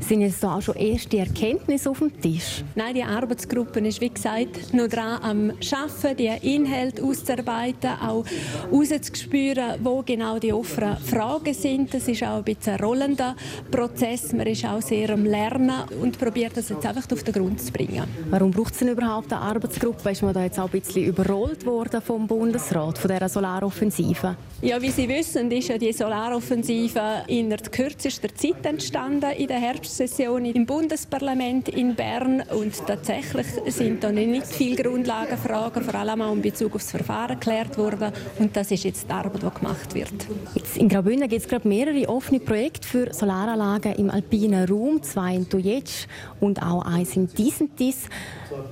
Sind 0.00 0.22
jetzt 0.22 0.42
da 0.42 0.56
auch 0.56 0.62
schon 0.62 0.76
erste 0.76 1.18
Erkenntnisse 1.18 1.90
auf 1.90 1.98
dem 1.98 2.20
Tisch? 2.20 2.64
Nein, 2.74 2.94
die 2.94 3.02
Arbeitsgruppe 3.02 3.80
ist 3.80 4.00
wie 4.00 4.10
gesagt 4.10 4.72
nur 4.72 4.88
dran 4.88 5.22
am 5.22 5.52
Schaffen, 5.60 6.16
die 6.16 6.26
Inhalte 6.26 7.02
auszuarbeiten, 7.04 7.90
auch 8.00 8.24
rauszuspüren, 8.72 9.74
wo 9.82 10.02
genau 10.02 10.38
die 10.38 10.52
offenen 10.52 10.96
Fragen 10.96 11.54
sind. 11.54 11.92
Das 11.92 12.08
ist 12.08 12.22
auch 12.22 12.38
ein 12.38 12.44
bisschen 12.44 12.74
ein 12.74 12.80
rollender 12.80 13.36
Prozess. 13.70 14.32
Man 14.32 14.46
ist 14.46 14.64
auch 14.64 14.82
sehr 14.82 15.10
am 15.10 15.24
Lernen 15.24 15.82
und 16.00 16.18
probiert 16.18 16.56
das 16.56 16.68
jetzt 16.68 16.86
einfach 16.86 17.10
auf 17.12 17.22
den 17.22 17.34
Grund 17.34 17.60
zu 17.60 17.72
bringen. 17.72 18.04
Warum 18.30 18.50
braucht 18.50 18.72
es 18.72 18.78
denn 18.78 18.88
überhaupt 18.88 19.32
eine 19.32 19.42
Arbeitsgruppe? 19.42 20.10
Ist 20.10 20.22
man 20.22 20.34
da 20.34 20.42
jetzt 20.42 20.58
auch 20.58 20.72
ein 20.72 20.80
bisschen 20.80 21.04
überrollt 21.04 21.66
worden 21.66 22.00
vom 22.00 22.26
Bundesrat, 22.26 22.98
von 22.98 23.10
dieser 23.10 23.28
Solaroffensive. 23.70 24.36
Ja, 24.62 24.82
wie 24.82 24.90
Sie 24.90 25.08
wissen, 25.08 25.50
ist 25.50 25.68
ja 25.68 25.78
die 25.78 25.92
Solaroffensive 25.92 27.24
innerhalb 27.28 27.72
kürzester 27.72 28.34
Zeit 28.34 28.66
entstanden 28.66 29.30
in 29.30 29.48
der 29.48 29.58
Herbstsession 29.58 30.44
im 30.44 30.66
Bundesparlament 30.66 31.70
in 31.70 31.94
Bern 31.94 32.42
und 32.54 32.86
tatsächlich 32.86 33.46
sind 33.68 34.04
da 34.04 34.12
nicht 34.12 34.46
viele 34.46 34.82
Grundlagenfragen, 34.82 35.82
vor 35.82 35.94
allem 35.94 36.20
auch 36.20 36.32
in 36.32 36.42
Bezug 36.42 36.74
auf 36.74 36.82
das 36.82 36.90
Verfahren 36.90 37.40
geklärt 37.40 37.78
worden 37.78 38.12
und 38.38 38.54
das 38.54 38.70
ist 38.70 38.84
jetzt 38.84 39.08
die 39.08 39.12
Arbeit, 39.12 39.42
die 39.42 39.60
gemacht 39.60 39.94
wird. 39.94 40.12
Jetzt 40.54 40.76
in 40.76 40.90
Graubünden 40.90 41.28
gibt 41.28 41.42
es 41.42 41.48
gerade 41.48 41.66
mehrere 41.66 42.06
offene 42.08 42.40
Projekte 42.40 42.86
für 42.86 43.14
Solaranlagen 43.14 43.94
im 43.94 44.10
alpinen 44.10 44.68
Raum, 44.68 45.02
zwei 45.02 45.36
in 45.36 45.48
Tujetsch 45.48 46.06
und 46.38 46.62
auch 46.62 46.84
eins 46.84 47.16
in 47.16 47.28
Disentis. 47.28 48.08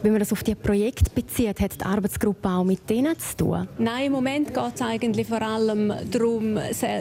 Wenn 0.03 0.13
man 0.13 0.19
das 0.19 0.33
auf 0.33 0.43
die 0.43 0.55
Projekte 0.55 1.11
bezieht, 1.15 1.61
hat 1.61 1.81
die 1.81 1.85
Arbeitsgruppe 1.85 2.49
auch 2.49 2.65
mit 2.65 2.89
denen 2.89 3.19
zu 3.19 3.37
tun? 3.37 3.69
Nein, 3.79 4.07
im 4.07 4.13
Moment 4.13 4.53
geht 4.53 4.75
es 4.75 4.83
eigentlich 4.83 5.27
vor 5.27 5.43
allem 5.43 5.93
darum, 6.11 6.59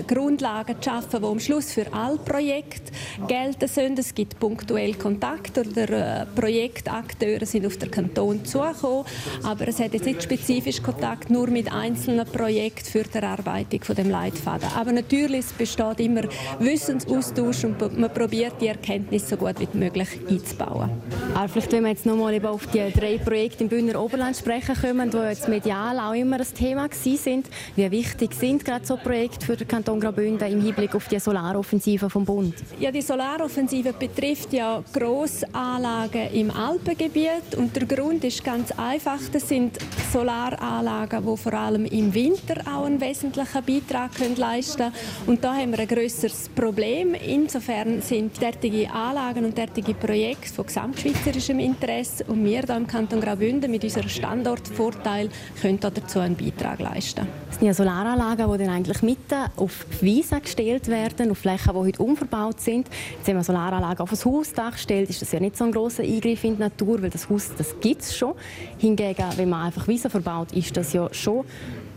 Grundlagen 0.07 0.75
zu 0.81 0.89
schaffen, 0.89 1.21
die 1.21 1.27
am 1.27 1.39
Schluss 1.39 1.71
für 1.71 1.91
alle 1.93 2.17
Projekte 2.17 2.91
gelten 3.27 3.67
sollen. 3.67 3.97
Es 3.97 4.13
gibt 4.13 4.39
punktuell 4.39 4.93
Kontakt 4.93 5.57
oder 5.57 6.21
äh, 6.21 6.25
Projektakteure 6.35 7.45
sind 7.45 7.65
auf 7.65 7.77
den 7.77 7.91
Kanton 7.91 8.45
zugekommen, 8.45 9.05
aber 9.43 9.67
es 9.67 9.79
hat 9.79 9.93
jetzt 9.93 10.05
nicht 10.05 10.23
spezifisch 10.23 10.81
Kontakt 10.81 11.29
nur 11.29 11.47
mit 11.47 11.71
einzelnen 11.71 12.25
Projekten 12.25 12.85
für 12.85 13.03
die 13.03 13.17
Erarbeitung 13.17 13.83
von 13.83 13.95
dem 13.95 14.09
Leitfaden. 14.09 14.69
Aber 14.75 14.91
natürlich 14.91 15.47
es 15.47 15.53
besteht 15.53 15.99
immer 15.99 16.23
Wissensaustausch 16.59 17.63
und 17.63 17.97
man 17.97 18.13
probiert 18.13 18.55
die 18.61 18.67
Erkenntnisse 18.67 19.27
so 19.27 19.37
gut 19.37 19.59
wie 19.59 19.77
möglich 19.77 20.09
einzubauen. 20.29 20.89
Aber 21.33 21.47
vielleicht, 21.47 21.71
wenn 21.71 21.83
wir 21.83 21.89
jetzt 21.89 22.05
nochmal 22.05 22.45
auf 22.45 22.66
die 22.73 22.91
drei 22.91 23.17
Projekte 23.17 23.63
im 23.63 23.69
Bündner 23.69 24.01
Oberland 24.01 24.35
sprechen 24.35 24.75
kommen, 24.75 25.09
die 25.09 25.17
jetzt 25.17 25.47
medial 25.47 25.99
auch 25.99 26.13
immer 26.13 26.37
ein 26.37 26.53
Thema 26.53 26.87
sind. 26.91 27.47
Wie 27.75 27.89
wichtig 27.91 28.33
sind 28.33 28.65
gerade 28.65 28.85
so 28.85 28.97
Projekte 28.97 29.45
für 29.45 29.55
den 29.55 29.67
Kanton 29.67 29.99
Graubünden 29.99 30.51
im 30.51 30.61
Hinblick 30.61 30.95
auf 30.95 31.07
die 31.07 31.19
Solaroffensive 31.19 32.09
vom 32.09 32.25
Bund? 32.25 32.55
Ja, 32.79 32.91
die 32.91 33.01
Solaroffensive 33.01 33.93
betrifft 33.93 34.53
ja 34.53 34.83
Grossanlagen 34.93 36.31
im 36.33 36.51
Alpengebiet 36.51 37.55
und 37.57 37.75
der 37.75 37.85
Grund 37.85 38.23
ist 38.23 38.43
ganz 38.43 38.71
einfach. 38.71 39.19
Das 39.31 39.47
sind 39.47 39.77
Solaranlagen, 40.11 41.25
die 41.25 41.37
vor 41.37 41.53
allem 41.53 41.85
im 41.85 42.13
Winter 42.13 42.61
auch 42.65 42.85
einen 42.85 42.99
wesentlichen 42.99 43.63
Beitrag 43.63 44.15
können 44.15 44.35
leisten 44.35 44.77
können. 44.77 44.93
Und 45.25 45.43
da 45.43 45.55
haben 45.55 45.71
wir 45.71 45.79
ein 45.79 45.87
grösseres 45.87 46.49
Problem. 46.49 47.13
Insofern 47.13 48.01
sind 48.01 48.39
derartige 48.41 48.91
Anlagen 48.91 49.45
und 49.45 49.57
derartige 49.57 49.93
Projekte 49.93 50.53
von 50.53 50.65
gesamtschweizerischem 50.65 51.59
Interesse 51.59 52.23
und 52.25 52.43
wir 52.43 52.56
hier 52.65 52.75
im 52.75 52.87
Kanton 52.87 53.21
Graubünden 53.21 53.69
mit 53.69 53.83
unserem 53.83 54.09
Standortvorteil 54.09 55.29
können 55.61 55.79
dazu 55.79 56.19
einen 56.19 56.35
Beitrag 56.35 56.79
leisten. 56.79 57.27
Das 57.47 57.59
sind 57.59 57.67
ja 57.67 57.73
Solaranlagen, 57.73 58.51
die 58.51 58.57
dann 58.65 58.73
eigentlich 58.73 59.01
mitten 59.03 59.45
auf 59.57 59.85
Wiesen 60.01 60.41
gestellt 60.41 60.87
werden, 60.87 61.29
auf 61.29 61.37
Flächen, 61.37 61.73
die 61.73 61.79
heute 61.79 62.01
unverbaut 62.01 62.59
sind. 62.59 62.87
Jetzt, 63.15 63.27
wenn 63.27 63.35
man 63.35 63.43
Solaranlagen 63.43 63.99
auf 63.99 64.11
ein 64.11 64.31
Hausdach 64.31 64.77
stellt, 64.77 65.09
ist 65.09 65.21
das 65.21 65.31
ja 65.31 65.39
nicht 65.39 65.55
so 65.55 65.65
ein 65.65 65.71
großer 65.71 66.01
Eingriff 66.01 66.43
in 66.43 66.55
die 66.55 66.61
Natur, 66.61 67.01
weil 67.01 67.11
das 67.11 67.29
Haus 67.29 67.51
das 67.55 67.79
gibt 67.79 68.01
es 68.01 68.17
schon. 68.17 68.33
Hingegen, 68.79 69.25
wenn 69.35 69.49
man 69.49 69.67
einfach 69.67 69.87
Wiesen 69.87 70.09
verbaut, 70.09 70.51
ist 70.53 70.75
das 70.75 70.93
ja 70.93 71.07
schon 71.13 71.45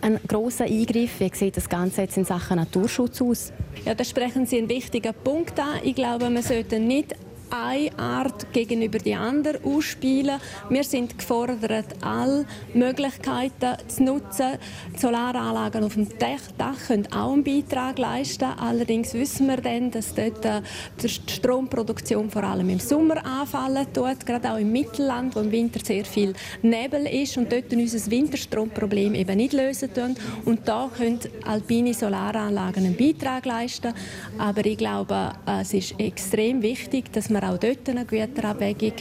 ein 0.03 0.21
großer 0.27 0.65
Eingriff. 0.65 1.21
Wie 1.21 1.31
sieht 1.35 1.57
das 1.57 1.69
Ganze 1.69 2.03
jetzt 2.03 2.19
in 2.19 2.25
Sachen 2.25 2.57
Naturschutz 2.57 3.23
aus? 3.23 3.53
Ja, 3.87 3.95
da 3.95 4.05
sprechen 4.05 4.45
Sie 4.45 4.59
einen 4.59 4.69
wichtigen 4.69 5.15
Punkt 5.25 5.59
an. 5.59 5.81
Ich 5.83 5.95
glaube, 5.95 6.29
man 6.29 6.43
sollte 6.43 6.79
nicht 6.79 7.15
eine 7.51 7.99
Art 7.99 8.53
gegenüber 8.53 8.99
die 8.99 9.15
andere 9.15 9.61
ausspielen. 9.65 10.41
Wir 10.69 10.85
sind 10.85 11.19
gefordert, 11.19 11.87
alle 12.01 12.47
Möglichkeiten 12.75 13.77
zu 13.89 14.05
nutzen. 14.05 14.59
Die 14.95 14.99
Solaranlagen 14.99 15.85
auf 15.85 15.95
dem 15.95 16.09
Dach, 16.19 16.77
können 16.87 17.07
auch 17.13 17.33
einen 17.33 17.45
Beitrag 17.45 17.99
leisten. 17.99 18.45
Allerdings 18.45 19.15
wissen 19.15 19.49
wir 19.49 19.59
dann, 19.59 19.91
dass 19.91 20.15
dort 20.15 20.45
äh, 20.45 20.63
die 21.03 21.09
Stromproduktion 21.09 22.31
vor 22.31 22.45
allem 22.45 22.69
im 22.71 22.79
Sommer 22.79 23.25
anfallen 23.25 23.87
tut, 23.93 24.25
gerade 24.25 24.53
auch 24.53 24.59
im 24.59 24.73
Mittelland, 24.73 25.35
wo 25.35 25.41
im 25.41 25.53
Winter 25.53 25.81
sehr 25.85 26.05
viel 26.05 26.35
Nebel 26.63 27.07
ist 27.07 27.37
und 27.37 27.53
dort 27.53 27.73
unser 27.73 28.11
Winterstromproblem 28.11 29.15
eben 29.15 29.37
nicht 29.37 29.53
lösen 29.53 29.93
tun. 29.93 30.17
Und 30.45 30.67
da 30.67 30.91
können 30.97 31.21
alpine 31.45 31.95
Solaranlagen 31.95 32.85
einen 32.85 32.97
Beitrag 32.97 33.47
leisten. 33.47 33.93
Aber 34.39 34.65
ich 34.65 34.79
glaube, 34.79 35.33
äh, 35.47 35.63
es 35.63 35.75
ist 35.75 35.95
extrem 35.99 36.63
wichtig, 36.63 37.13
dass 37.13 37.31
man 37.31 37.40
man 37.41 37.55
auch 37.55 37.59
dort 37.59 37.89
eine 37.89 38.05
Güterabwägung 38.05 38.95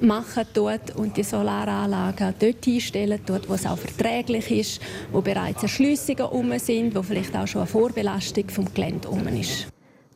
machen 0.00 0.44
tut 0.52 0.94
und 0.96 1.16
die 1.16 1.22
Solaranlagen 1.22 2.34
dort 2.38 2.66
einstellen 2.66 3.24
tut, 3.24 3.48
wo 3.48 3.54
es 3.54 3.66
auch 3.66 3.78
verträglich 3.78 4.50
ist, 4.50 4.82
wo 5.12 5.20
bereits 5.20 5.62
Erschliessungen 5.62 6.26
um 6.26 6.58
sind, 6.58 6.94
wo 6.94 7.02
vielleicht 7.02 7.36
auch 7.36 7.46
schon 7.46 7.62
eine 7.62 7.70
Vorbelastung 7.70 8.48
vom 8.48 8.72
Gelände 8.72 9.08
um 9.08 9.26
ist. 9.28 9.68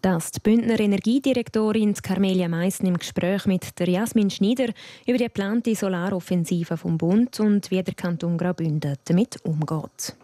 Das 0.03 0.33
die 0.33 0.41
Bündner 0.41 0.81
Energiedirektorin 0.81 1.95
Carmelia 1.95 2.49
Meissen 2.49 2.87
im 2.87 2.99
Gespräch 2.99 3.47
mit 3.47 3.79
der 3.79 3.89
Jasmin 3.89 4.31
Schneider 4.31 4.73
über 5.07 5.17
die 5.17 5.25
geplante 5.25 5.77
Solaroffensive 5.77 6.77
vom 6.77 6.99
Bund 6.99 7.39
und 7.39 7.71
wie 7.71 7.81
der 7.83 7.95
Kanton 7.95 8.37
Graubünden 8.37 8.97
damit 9.05 9.37
umgeht. 9.45 10.17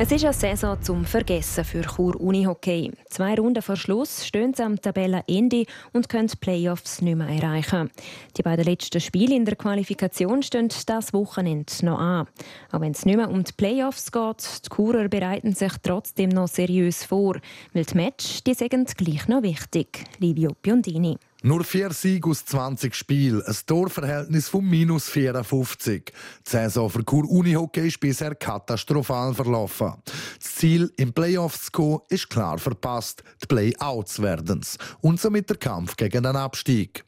Es 0.00 0.12
ist 0.12 0.22
eine 0.22 0.32
Saison 0.32 0.80
zum 0.80 1.04
Vergessen 1.04 1.64
für 1.64 1.82
Chur 1.82 2.20
Unihockey. 2.20 2.92
Zwei 3.10 3.34
Runden 3.34 3.60
vor 3.60 3.74
Schluss 3.74 4.24
stehen 4.24 4.54
sie 4.54 4.62
am 4.62 4.80
Tabellenende 4.80 5.64
und 5.92 6.08
können 6.08 6.28
die 6.28 6.36
Playoffs 6.36 7.02
nicht 7.02 7.16
mehr 7.16 7.26
erreichen. 7.26 7.90
Die 8.36 8.42
beiden 8.42 8.64
letzten 8.64 9.00
Spiele 9.00 9.34
in 9.34 9.44
der 9.44 9.56
Qualifikation 9.56 10.44
stehen 10.44 10.68
das 10.86 11.12
Wochenende 11.12 11.72
noch 11.82 11.98
an. 11.98 12.28
Auch 12.70 12.80
wenn 12.80 12.92
es 12.92 13.06
nicht 13.06 13.16
mehr 13.16 13.28
um 13.28 13.42
die 13.42 13.52
Playoffs 13.52 14.12
geht, 14.12 14.64
die 14.64 14.68
Churer 14.68 15.08
bereiten 15.08 15.52
sich 15.52 15.72
trotzdem 15.82 16.28
noch 16.28 16.46
seriös 16.46 17.02
vor, 17.02 17.34
weil 17.72 17.84
die 17.84 17.96
Match 17.96 18.44
die 18.44 18.54
sind 18.54 18.96
gleich 18.96 19.26
noch 19.26 19.42
wichtig. 19.42 20.04
Livio 20.20 20.52
Biondini. 20.62 21.18
Nur 21.44 21.62
vier 21.62 21.92
Siege 21.92 22.30
aus 22.30 22.44
20 22.46 22.92
Spielen, 22.92 23.40
ein 23.46 23.56
Torverhältnis 23.64 24.48
von 24.48 24.64
minus 24.64 25.08
54. 25.08 26.06
Die 26.06 26.12
Saison 26.50 26.90
für 26.90 27.04
Kur 27.04 27.30
Unihockey 27.30 27.86
ist 27.86 28.00
bisher 28.00 28.34
katastrophal 28.34 29.32
verlaufen. 29.32 29.94
Das 30.40 30.56
Ziel, 30.56 30.92
im 30.96 31.12
Playoffs 31.12 31.66
zu 31.66 31.70
gehen, 31.70 31.98
ist 32.08 32.28
klar 32.28 32.58
verpasst. 32.58 33.22
Die 33.40 33.46
Playouts 33.46 34.20
werden 34.20 34.58
es. 34.62 34.78
Und 35.00 35.20
somit 35.20 35.48
der 35.48 35.58
Kampf 35.58 35.94
gegen 35.94 36.24
den 36.24 36.34
Abstieg. 36.34 37.04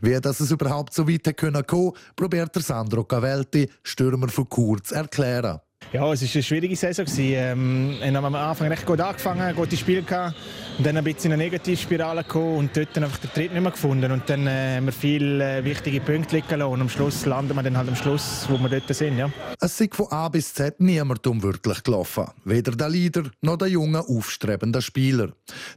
Wie 0.00 0.18
das 0.18 0.40
es 0.40 0.50
überhaupt 0.50 0.94
so 0.94 1.06
weit 1.06 1.36
kommen 1.36 1.66
konnte, 1.66 2.00
probiert 2.16 2.54
Sandro 2.54 3.04
Cavelti, 3.04 3.68
Stürmer 3.82 4.28
von 4.28 4.48
Kur, 4.48 4.82
zu 4.82 4.94
erklären. 4.94 5.60
Ja, 5.94 6.12
es 6.12 6.22
war 6.22 6.28
eine 6.34 6.42
schwierige 6.42 6.74
Saison. 6.74 7.06
Ähm, 7.18 7.94
wir 8.00 8.12
haben 8.12 8.24
am 8.24 8.34
Anfang 8.34 8.66
recht 8.66 8.84
gut 8.84 9.00
angefangen, 9.00 9.54
gute 9.54 9.76
Spiele 9.76 10.02
gehabt 10.02 10.34
und 10.76 10.84
dann 10.84 10.96
ein 10.96 11.04
bisschen 11.04 11.26
in 11.26 11.34
eine 11.34 11.44
Negativspirale 11.44 12.24
gekommen 12.24 12.56
und 12.56 12.76
dort 12.76 12.98
einfach 12.98 13.18
den 13.18 13.30
Tritt 13.30 13.52
nicht 13.52 13.62
mehr 13.62 13.70
gefunden. 13.70 14.10
Und 14.10 14.28
dann 14.28 14.48
äh, 14.48 14.74
haben 14.78 14.86
wir 14.86 14.92
viele 14.92 15.58
äh, 15.58 15.64
wichtige 15.64 16.00
Punkte 16.00 16.34
liegen 16.34 16.48
lassen 16.48 16.72
und 16.72 16.80
am 16.80 16.88
Schluss 16.88 17.26
landen 17.26 17.54
wir 17.54 17.62
dann 17.62 17.76
halt 17.76 17.88
am 17.88 17.94
Schluss, 17.94 18.44
wo 18.48 18.58
wir 18.58 18.68
dort 18.68 18.92
sind. 18.92 19.18
Ja. 19.18 19.30
Es 19.60 19.80
ist 19.80 19.94
von 19.94 20.08
A 20.10 20.28
bis 20.28 20.52
Z 20.52 20.80
niemand 20.80 21.24
wirklich 21.24 21.80
gelaufen. 21.84 22.26
Weder 22.44 22.72
der 22.72 22.88
Leader 22.88 23.30
noch 23.40 23.56
der 23.56 23.68
junge, 23.68 24.00
aufstrebende 24.00 24.82
Spieler. 24.82 25.28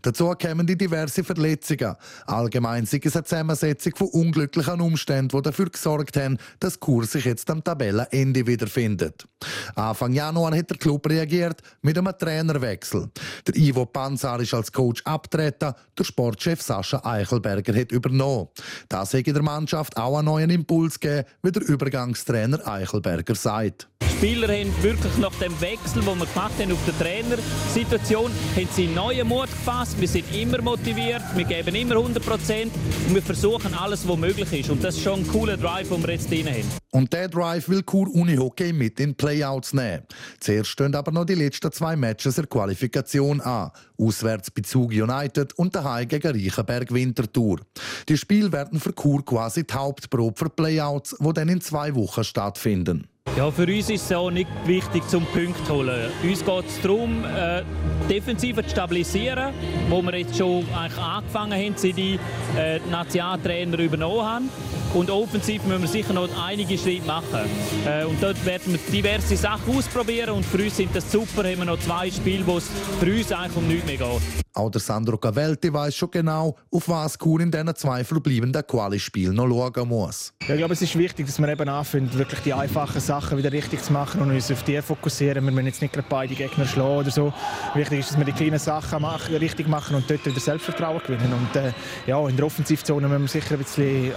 Dazu 0.01 0.31
kämen 0.31 0.65
die 0.65 0.79
diverse 0.79 1.23
Verletzungen. 1.23 1.95
Allgemein 2.25 2.87
sei 2.87 3.01
es 3.03 3.15
eine 3.15 3.23
Zusammensetzung 3.23 3.95
von 3.95 4.07
unglücklichen 4.07 4.81
Umständen, 4.81 5.37
die 5.37 5.43
dafür 5.43 5.69
gesorgt 5.69 6.17
haben, 6.17 6.39
dass 6.59 6.79
Kurs 6.79 7.11
sich 7.11 7.25
jetzt 7.25 7.51
am 7.51 7.63
Tabellenende 7.63 8.47
wiederfindet. 8.47 9.27
Anfang 9.75 10.06
Januar 10.13 10.55
hat 10.55 10.69
der 10.69 10.77
Club 10.77 11.09
reagiert 11.09 11.61
mit 11.81 11.97
einem 11.97 12.17
Trainerwechsel. 12.17 13.09
Der 13.47 13.55
Ivo 13.55 13.85
Panzar 13.85 14.39
ist 14.39 14.53
als 14.53 14.71
Coach 14.71 15.01
abtreten, 15.03 15.73
der 15.97 16.03
Sportchef 16.03 16.61
Sascha 16.61 17.01
Eichelberger 17.03 17.79
hat 17.79 17.91
übernommen. 17.91 18.47
Das 18.89 19.13
hat 19.13 19.27
der 19.27 19.41
Mannschaft 19.41 19.97
auch 19.97 20.17
einen 20.17 20.25
neuen 20.25 20.49
Impuls 20.49 20.99
gegeben, 20.99 21.27
wie 21.43 21.51
der 21.51 21.67
Übergangstrainer 21.67 22.67
Eichelberger 22.67 23.35
sagt. 23.35 23.87
Die 24.01 24.25
Spieler 24.25 24.47
haben 24.47 24.73
wirklich 24.81 25.15
nach 25.17 25.35
dem 25.35 25.59
Wechsel, 25.61 26.01
den 26.01 26.17
wir 26.17 26.25
gemacht 26.25 26.53
haben 26.59 26.71
auf 26.71 26.79
der 26.87 26.97
Trainersituation, 26.97 28.31
haben 28.55 28.69
sie 28.71 28.87
neuen 28.87 29.27
Mut 29.27 29.45
gefasst. 29.45 29.99
Wir 29.99 30.07
sind 30.07 30.25
immer 30.33 30.59
motiviert, 30.61 31.21
wir 31.35 31.45
geben 31.45 31.75
immer 31.75 31.97
100 31.97 32.25
Prozent 32.25 32.71
und 33.07 33.13
wir 33.13 33.21
versuchen 33.21 33.75
alles, 33.75 34.07
was 34.07 34.17
möglich 34.17 34.51
ist. 34.61 34.69
Und 34.71 34.83
das 34.83 34.95
ist 34.95 35.03
schon 35.03 35.19
ein 35.19 35.27
cooler 35.27 35.57
Drive, 35.57 35.89
den 35.89 36.01
wir 36.01 36.13
jetzt 36.13 36.31
drin 36.31 36.47
haben. 36.47 36.63
Und 36.91 37.13
der 37.13 37.27
Drive 37.27 37.69
will 37.69 37.83
Kur 37.83 38.07
Unihockey 38.11 38.73
mit 38.73 38.99
in 38.99 39.13
Playouts 39.13 39.73
nehmen. 39.73 39.96
Zuerst 40.39 40.69
stehen 40.69 40.95
aber 40.95 41.11
noch 41.11 41.25
die 41.25 41.35
letzten 41.35 41.71
zwei 41.71 41.95
Matches 41.95 42.35
der 42.35 42.47
Qualifikation 42.47 43.41
an. 43.41 43.71
Auswärts 43.99 44.51
bei 44.51 44.61
Zug 44.61 44.91
United 44.91 45.53
und 45.57 45.75
daheim 45.75 46.07
gegen 46.07 46.31
Reichenberg 46.31 46.93
Winterthur. 46.93 47.59
Die 48.07 48.17
Spiele 48.17 48.51
werden 48.51 48.79
für 48.79 48.93
Chur 48.93 49.25
quasi 49.25 49.65
die 49.65 49.73
Hauptprobe 49.73 50.37
für 50.37 50.49
Playouts, 50.49 51.15
die 51.19 51.33
dann 51.33 51.49
in 51.49 51.61
zwei 51.61 51.93
Wochen 51.95 52.23
stattfinden. 52.23 53.07
Ja, 53.35 53.51
für 53.51 53.67
uns 53.67 53.89
ist 53.89 54.05
es 54.05 54.11
auch 54.13 54.31
nicht 54.31 54.49
wichtig, 54.65 55.07
zum 55.09 55.25
Punkt 55.25 55.63
zu 55.67 55.73
holen. 55.73 56.09
Uns 56.23 56.43
geht 56.43 56.65
es 56.67 56.81
darum, 56.81 57.23
äh, 57.23 57.61
Defensive 58.09 58.63
zu 58.63 58.69
stabilisieren, 58.69 59.53
wo 59.89 60.01
wir 60.01 60.17
jetzt 60.17 60.35
schon 60.35 60.65
eigentlich 60.73 60.97
angefangen 60.97 61.53
haben, 61.53 61.73
seit 61.75 61.97
die 61.97 62.19
äh, 62.57 62.79
Nationaltrainer 62.89 63.77
übernommen 63.77 64.25
haben. 64.25 64.49
Und 64.93 65.09
offensiv 65.09 65.63
müssen 65.65 65.81
wir 65.81 65.87
sicher 65.87 66.13
noch 66.13 66.29
einige 66.43 66.77
Schritte 66.77 67.05
machen. 67.05 67.41
Äh, 67.85 68.05
und 68.05 68.21
dort 68.21 68.43
werden 68.45 68.73
wir 68.73 68.79
diverse 68.91 69.35
Sachen 69.35 69.77
ausprobieren 69.77 70.31
und 70.31 70.45
für 70.45 70.63
uns 70.63 70.77
sind 70.77 70.95
das 70.95 71.11
super, 71.11 71.43
haben 71.43 71.57
wir 71.57 71.65
noch 71.65 71.79
zwei 71.79 72.09
Spiele, 72.09 72.45
wo 72.45 72.57
es 72.57 72.69
für 72.99 73.05
uns 73.05 73.31
eigentlich 73.31 73.57
um 73.57 73.67
nichts 73.67 73.85
mehr 73.85 73.97
geht. 73.97 74.47
Auch 74.57 74.71
der 74.71 74.81
Sandro 74.81 75.17
Cavelti 75.17 75.71
weiß 75.71 75.95
schon 75.95 76.09
genau, 76.09 76.55
auf 76.71 76.89
was 76.89 77.19
Kur 77.19 77.39
in 77.41 77.51
diesen 77.51 77.75
zwei 77.75 78.03
verbleibenden 78.03 78.65
Quali-Spielen 78.65 79.35
noch 79.35 79.47
schauen 79.47 79.87
muss. 79.87 80.33
Ja, 80.47 80.55
ich 80.55 80.57
glaube, 80.57 80.73
es 80.73 80.81
ist 80.81 80.97
wichtig, 80.97 81.27
dass 81.27 81.37
wir 81.37 81.47
eben 81.47 81.69
anfangen, 81.69 82.11
wirklich 82.17 82.39
die 82.39 82.53
einfachen 82.53 82.99
Sachen 82.99 83.37
wieder 83.37 83.51
richtig 83.51 83.83
zu 83.83 83.93
machen 83.93 84.19
und 84.19 84.31
uns 84.31 84.51
auf 84.51 84.63
die 84.63 84.81
fokussieren. 84.81 85.45
Wir 85.45 85.51
müssen 85.51 85.67
jetzt 85.67 85.81
nicht 85.83 85.93
gerade 85.93 86.07
beide 86.09 86.33
Gegner 86.33 86.65
schlagen 86.65 86.97
oder 86.97 87.11
so. 87.11 87.31
Wichtig 87.75 87.99
ist, 87.99 88.09
dass 88.09 88.17
wir 88.17 88.25
die 88.25 88.31
kleinen 88.31 88.57
Sachen 88.57 88.99
machen, 88.99 89.35
richtig 89.35 89.67
machen 89.67 89.95
und 89.95 90.09
dort 90.09 90.25
wieder 90.25 90.39
Selbstvertrauen 90.39 91.01
gewinnen. 91.05 91.33
Und 91.33 91.55
äh, 91.55 91.73
ja, 92.07 92.27
in 92.27 92.35
der 92.35 92.47
Offensivzone 92.47 93.07
müssen 93.07 93.21
wir 93.21 93.27
sicher 93.27 93.55
ein 93.55 93.59
bisschen 93.59 94.13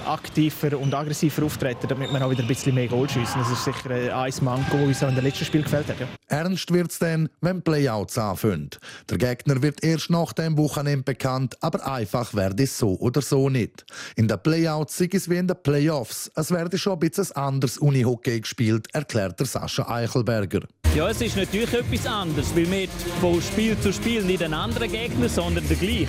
aktiver 0.61 0.79
und 0.79 0.95
aggressiver 0.95 1.45
auftreten, 1.45 1.87
damit 1.89 2.11
wir 2.11 2.25
auch 2.25 2.31
wieder 2.31 2.43
ein 2.43 2.49
bisschen 2.49 2.75
mehr 2.75 2.89
Goal 2.89 3.09
schiessen. 3.09 3.41
Das 3.41 3.51
ist 3.51 3.65
sicher 3.65 3.91
ein 3.91 4.33
Manko, 4.43 4.77
das 4.79 4.87
uns 4.87 5.03
auch 5.03 5.09
in 5.09 5.15
den 5.17 5.25
letzten 5.25 5.45
Spiel 5.45 5.63
gefällt 5.63 5.89
hat. 5.89 6.01
Ja. 6.01 6.07
Ernst 6.29 6.73
wird 6.73 6.91
es 6.91 6.99
dann, 6.99 7.29
wenn 7.41 7.63
Playouts 7.63 8.17
anfangen. 8.19 8.71
Der 9.09 9.19
Gegner 9.19 9.63
wird 9.63 9.83
erst 9.85 10.11
nach 10.11 10.31
nach 10.31 10.35
dem 10.35 10.57
Wochenende 10.59 11.03
bekannt, 11.03 11.57
aber 11.61 11.85
einfach 11.87 12.35
werde 12.35 12.63
es 12.63 12.79
so 12.79 12.97
oder 13.01 13.21
so 13.21 13.49
nicht. 13.49 13.85
In 14.17 14.29
den 14.29 14.39
Playouts 14.41 14.97
sei 14.97 15.09
es 15.13 15.29
wie 15.29 15.37
in 15.37 15.49
den 15.49 15.57
Playoffs. 15.61 16.31
Es 16.37 16.51
werde 16.53 16.79
schon 16.79 16.95
ein 16.95 16.99
bisschen 17.01 17.33
anders 17.33 17.79
Unihockey 17.79 18.41
gespielt, 18.41 18.87
erklärt 18.93 19.41
der 19.41 19.47
Sascha 19.47 19.89
Eichelberger. 19.89 20.61
Ja, 20.95 21.09
es 21.09 21.21
ist 21.21 21.37
natürlich 21.37 21.73
etwas 21.73 22.07
anderes, 22.07 22.55
weil 22.55 22.71
wir 22.71 22.89
von 23.21 23.41
Spiel 23.41 23.79
zu 23.79 23.93
Spiel 23.93 24.23
nicht 24.23 24.43
einen 24.43 24.55
anderen 24.55 24.91
Gegner, 24.91 25.29
sondern 25.29 25.67
den 25.69 25.79
gleichen. 25.79 26.09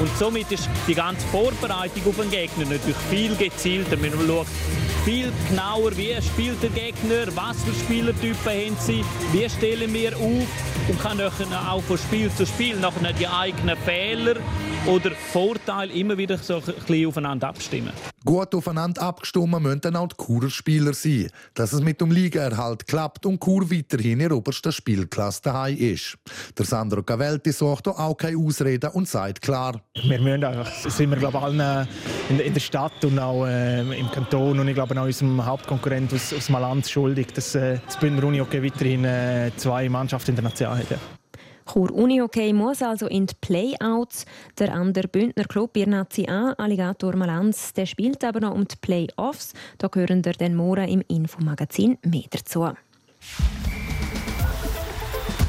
Und 0.00 0.10
somit 0.18 0.50
ist 0.52 0.68
die 0.86 0.94
ganze 0.94 1.26
Vorbereitung 1.28 2.02
auf 2.06 2.16
den 2.16 2.30
Gegner 2.30 2.64
natürlich 2.64 2.96
viel 3.10 3.34
gezielter. 3.36 3.77
Man 3.78 4.10
schaut 4.26 4.46
viel 5.04 5.32
genauer, 5.48 5.96
wie 5.96 6.14
spielt 6.20 6.60
der 6.62 6.70
Gegner, 6.70 7.26
was 7.34 7.62
für 7.62 7.72
Spielertypen 7.72 8.36
haben 8.44 8.76
sie, 8.80 9.04
wie 9.32 9.48
stellen 9.48 9.94
wir 9.94 10.16
auf 10.16 10.48
und 10.88 11.00
kann 11.00 11.20
auch 11.20 11.82
von 11.82 11.96
Spiel 11.96 12.30
zu 12.34 12.44
Spiel 12.44 12.76
nachher 12.76 13.12
die 13.12 13.28
eigenen 13.28 13.76
Fehler 13.76 14.34
oder 14.88 15.10
Vorteile 15.10 15.92
immer 15.92 16.16
wieder 16.16 16.38
so 16.38 16.56
ein 16.56 16.62
bisschen 16.62 17.06
aufeinander 17.06 17.48
abstimmen. 17.48 17.92
Gut 18.24 18.54
aufeinander 18.54 19.02
abgestimmt 19.02 19.60
müssen 19.60 19.80
dann 19.80 19.96
auch 19.96 20.08
die 20.08 20.16
Churer 20.16 20.50
Spieler 20.50 20.94
sein, 20.94 21.30
dass 21.54 21.72
es 21.72 21.80
mit 21.80 22.00
dem 22.00 22.10
Ligaerhalt 22.10 22.86
klappt 22.86 23.26
und 23.26 23.42
Chur 23.42 23.70
weiterhin 23.70 24.20
in 24.20 24.28
der 24.28 24.36
obersten 24.36 24.72
Spielklasse 24.72 25.42
daheim 25.42 25.76
ist. 25.76 26.16
Der 26.56 26.64
Sandro 26.64 27.02
Cavelti 27.02 27.52
sucht 27.52 27.88
auch 27.88 28.14
keine 28.16 28.38
Ausreden 28.38 28.90
und 28.90 29.08
sagt 29.08 29.42
klar. 29.42 29.80
Wir 30.02 30.20
müssen 30.20 30.44
einfach, 30.44 30.70
sind 30.72 31.10
wir 31.10 31.18
glaube 31.18 31.38
allen 31.40 31.86
in, 32.30 32.40
in, 32.40 32.54
der 32.54 32.60
Stadt 32.60 33.04
und 33.04 33.18
auch 33.18 33.46
äh, 33.46 33.80
im 33.80 34.10
Kanton 34.10 34.58
und 34.58 34.68
ich 34.68 34.74
glaube 34.74 34.98
auch 35.00 35.04
unserem 35.04 35.44
Hauptkonkurrent 35.44 36.12
aus, 36.14 36.32
aus 36.32 36.48
Malanz 36.48 36.90
schuldig, 36.90 37.28
dass 37.34 37.54
äh, 37.54 37.78
das 37.86 37.98
Bündner 37.98 38.24
Uni 38.24 38.40
weiterhin 38.40 39.04
äh, 39.04 39.50
zwei 39.56 39.88
Mannschaften 39.88 40.30
in 40.30 40.36
der 40.36 40.44
Nation 40.44 40.76
hat. 40.76 40.90
Ja. 40.90 40.98
Chur 41.70 41.92
Unihockey 41.92 42.52
muss 42.52 42.82
also 42.82 43.06
in 43.06 43.26
die 43.26 43.34
Playouts. 43.40 44.24
Der 44.58 44.72
andere 44.72 45.08
Bündner 45.08 45.44
Club 45.44 45.76
Nazi 45.76 46.26
A, 46.28 46.52
Alligator 46.52 47.14
Malanz, 47.14 47.72
der 47.74 47.86
spielt 47.86 48.24
aber 48.24 48.40
noch 48.40 48.54
um 48.54 48.66
die 48.66 48.76
Playoffs. 48.80 49.52
Da 49.78 49.88
gehören 49.88 50.24
wir 50.24 50.32
dann 50.32 50.54
morgen 50.54 50.88
im 50.88 51.02
Infomagazin 51.08 51.98
mehr 52.02 52.24
dazu. 52.30 52.68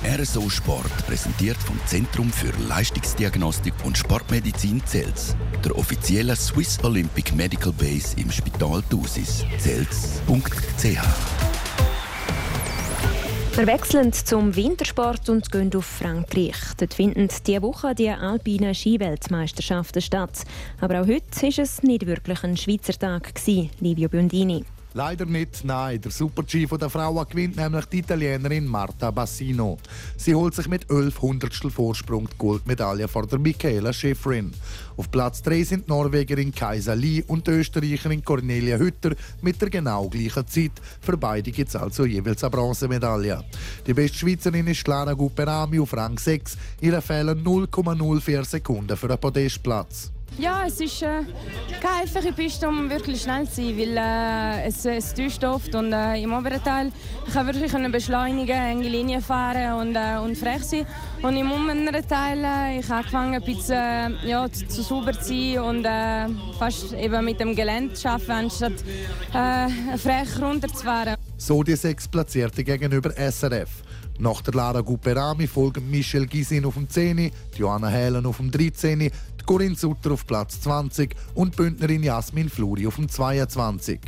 RSO 0.04 0.50
Sport 0.50 1.06
präsentiert 1.06 1.58
vom 1.58 1.80
Zentrum 1.86 2.32
für 2.32 2.52
Leistungsdiagnostik 2.68 3.74
und 3.84 3.98
Sportmedizin 3.98 4.84
Zels, 4.86 5.36
der 5.64 5.78
offiziellen 5.78 6.36
Swiss 6.36 6.80
Olympic 6.84 7.36
Medical 7.36 7.74
Base 7.74 8.20
im 8.20 8.32
Spital 8.32 8.82
Thusis. 8.90 9.46
Zels.ch 9.60 11.69
wir 13.60 13.67
wechseln 13.67 14.13
zum 14.13 14.56
Wintersport 14.56 15.28
und 15.28 15.52
gehen 15.52 15.69
auf 15.76 15.84
Frankreich. 15.84 16.56
Dort 16.78 16.93
finden 16.93 17.28
diese 17.45 17.62
Woche 17.62 17.93
die 17.93 18.10
alpinen 18.10 18.74
Skiweltmeisterschaften 18.74 20.02
statt. 20.02 20.45
Aber 20.80 21.02
auch 21.02 21.08
heute 21.08 21.41
war 21.41 21.60
es 21.60 21.84
nicht 21.84 22.06
wirklich 22.06 22.41
ein 22.45 22.56
Schweizer 22.56 22.93
Tag, 22.93 23.34
Livio 23.82 24.08
Biondini. 24.08 24.63
Leider 24.93 25.25
nicht, 25.25 25.63
nein. 25.63 26.02
Der 26.02 26.10
Super-G 26.10 26.65
der 26.65 26.89
Frauen 26.89 27.23
gewinnt 27.30 27.58
nämlich 27.58 27.86
die 27.86 27.99
Italienerin 27.99 28.65
Marta 28.65 29.12
Bassino. 29.12 29.78
Sie 30.17 30.34
holt 30.34 30.56
sich 30.56 30.67
mit 30.67 30.89
11 30.89 31.21
Hundertstel 31.21 31.69
Vorsprung 31.69 32.28
die 32.28 32.38
Goldmedaille 32.39 33.08
vor 33.08 33.28
der 33.28 33.38
Michaela 33.38 33.93
Schifrin. 33.93 34.52
Auf 34.97 35.12
Platz 35.12 35.43
3 35.43 35.63
sind 35.63 35.86
die 35.86 35.91
Norwegerin 35.91 36.54
Kaisa 36.54 36.93
Lee 36.93 37.23
und 37.28 37.45
die 37.45 37.52
Österreicherin 37.52 38.23
Cornelia 38.23 38.78
Hütter 38.78 39.15
mit 39.41 39.62
der 39.62 39.69
genau 39.69 40.10
gleichen 40.10 40.47
Zeit. 40.47 40.71
Für 41.02 41.17
beide 41.17 41.52
gibt 41.52 41.69
es 41.69 41.75
also 41.75 42.06
jeweils 42.06 42.43
eine 42.43 42.49
Bronzemedaille. 42.49 43.45
Die 43.86 43.93
beste 43.93 44.17
Schweizerin 44.17 44.65
ist 44.65 44.88
Lara 44.88 45.13
Guperami 45.13 45.80
auf 45.80 45.93
Rang 45.93 46.17
6. 46.17 46.58
Ihre 46.82 47.02
fehlen 47.04 47.43
0,04 47.43 48.43
Sekunden 48.43 48.97
für 48.97 49.08
einen 49.08 49.19
Podestplatz. 49.19 50.12
Ja, 50.38 50.63
es 50.68 50.80
ist 50.80 51.02
äh, 51.02 51.24
keine 51.82 52.02
einfache 52.02 52.32
Piste, 52.32 52.68
um 52.68 52.89
wirklich 52.89 53.22
schnell 53.22 53.48
zu 53.48 53.56
sein, 53.56 53.78
weil 53.78 53.98
äh, 53.98 54.68
es, 54.68 54.86
es 54.86 55.13
täuscht 55.13 55.44
oft. 55.44 55.74
Und 55.76 55.92
äh, 55.92 56.22
im 56.22 56.34
oberen 56.34 56.63
Teil 56.63 56.92
ich 57.28 57.34
kann 57.34 57.46
wirklich 57.46 57.72
beschleunigen, 57.92 58.56
enge 58.56 58.88
Linien 58.88 59.22
fahren 59.22 59.74
und, 59.80 59.96
äh, 59.96 60.18
und 60.18 60.38
frech 60.38 60.63
sein. 60.63 60.86
Und 61.22 61.36
im 61.36 61.52
unteren 61.52 62.08
Teil 62.08 62.44
äh, 62.44 62.80
ich 62.80 62.89
habe 62.89 63.00
angefangen, 63.00 63.36
ein 63.36 63.44
bisschen 63.44 64.18
äh, 64.24 64.30
ja, 64.30 64.50
zu, 64.52 64.68
zu 64.68 64.82
sauber 64.82 65.13
zu 65.13 65.34
sein 65.34 65.60
und 65.60 65.86
äh, 65.86 66.28
fast 66.58 66.94
eben 66.94 67.24
mit 67.26 67.39
dem 67.39 67.56
Gelände 67.56 67.94
zu 67.94 68.10
arbeiten, 68.10 68.32
anstatt 68.32 68.74
äh, 69.34 69.98
frech 69.98 70.42
runterzufahren. 70.42 71.15
So 71.38 71.63
die 71.63 71.76
sechs 71.76 72.08
Platzierte 72.08 72.63
gegenüber 72.63 73.12
SRF. 73.12 73.70
Nach 74.18 74.42
der 74.42 74.54
Lara 74.54 74.82
Guperami 74.82 75.48
folgen 75.48 75.89
Michel 75.89 76.26
Gisin 76.26 76.65
auf 76.65 76.74
dem 76.74 76.89
10, 76.89 77.32
Johanna 77.56 77.88
Helen 77.88 78.26
auf 78.26 78.36
dem 78.36 78.52
13, 78.52 79.10
Corinne 79.50 79.76
Sutter 79.76 80.12
auf 80.12 80.28
Platz 80.28 80.62
20 80.62 81.16
und 81.34 81.56
Bündnerin 81.56 82.04
Jasmin 82.04 82.50
Fluri 82.50 82.86
auf 82.86 82.98
dem 82.98 83.10
22. 83.10 84.00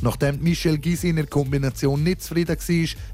Nachdem 0.00 0.42
Michelle 0.42 0.78
Gysi 0.78 1.10
in 1.10 1.16
der 1.16 1.26
Kombination 1.26 2.02
nicht 2.02 2.22
zufrieden 2.22 2.56
war, 2.56 2.56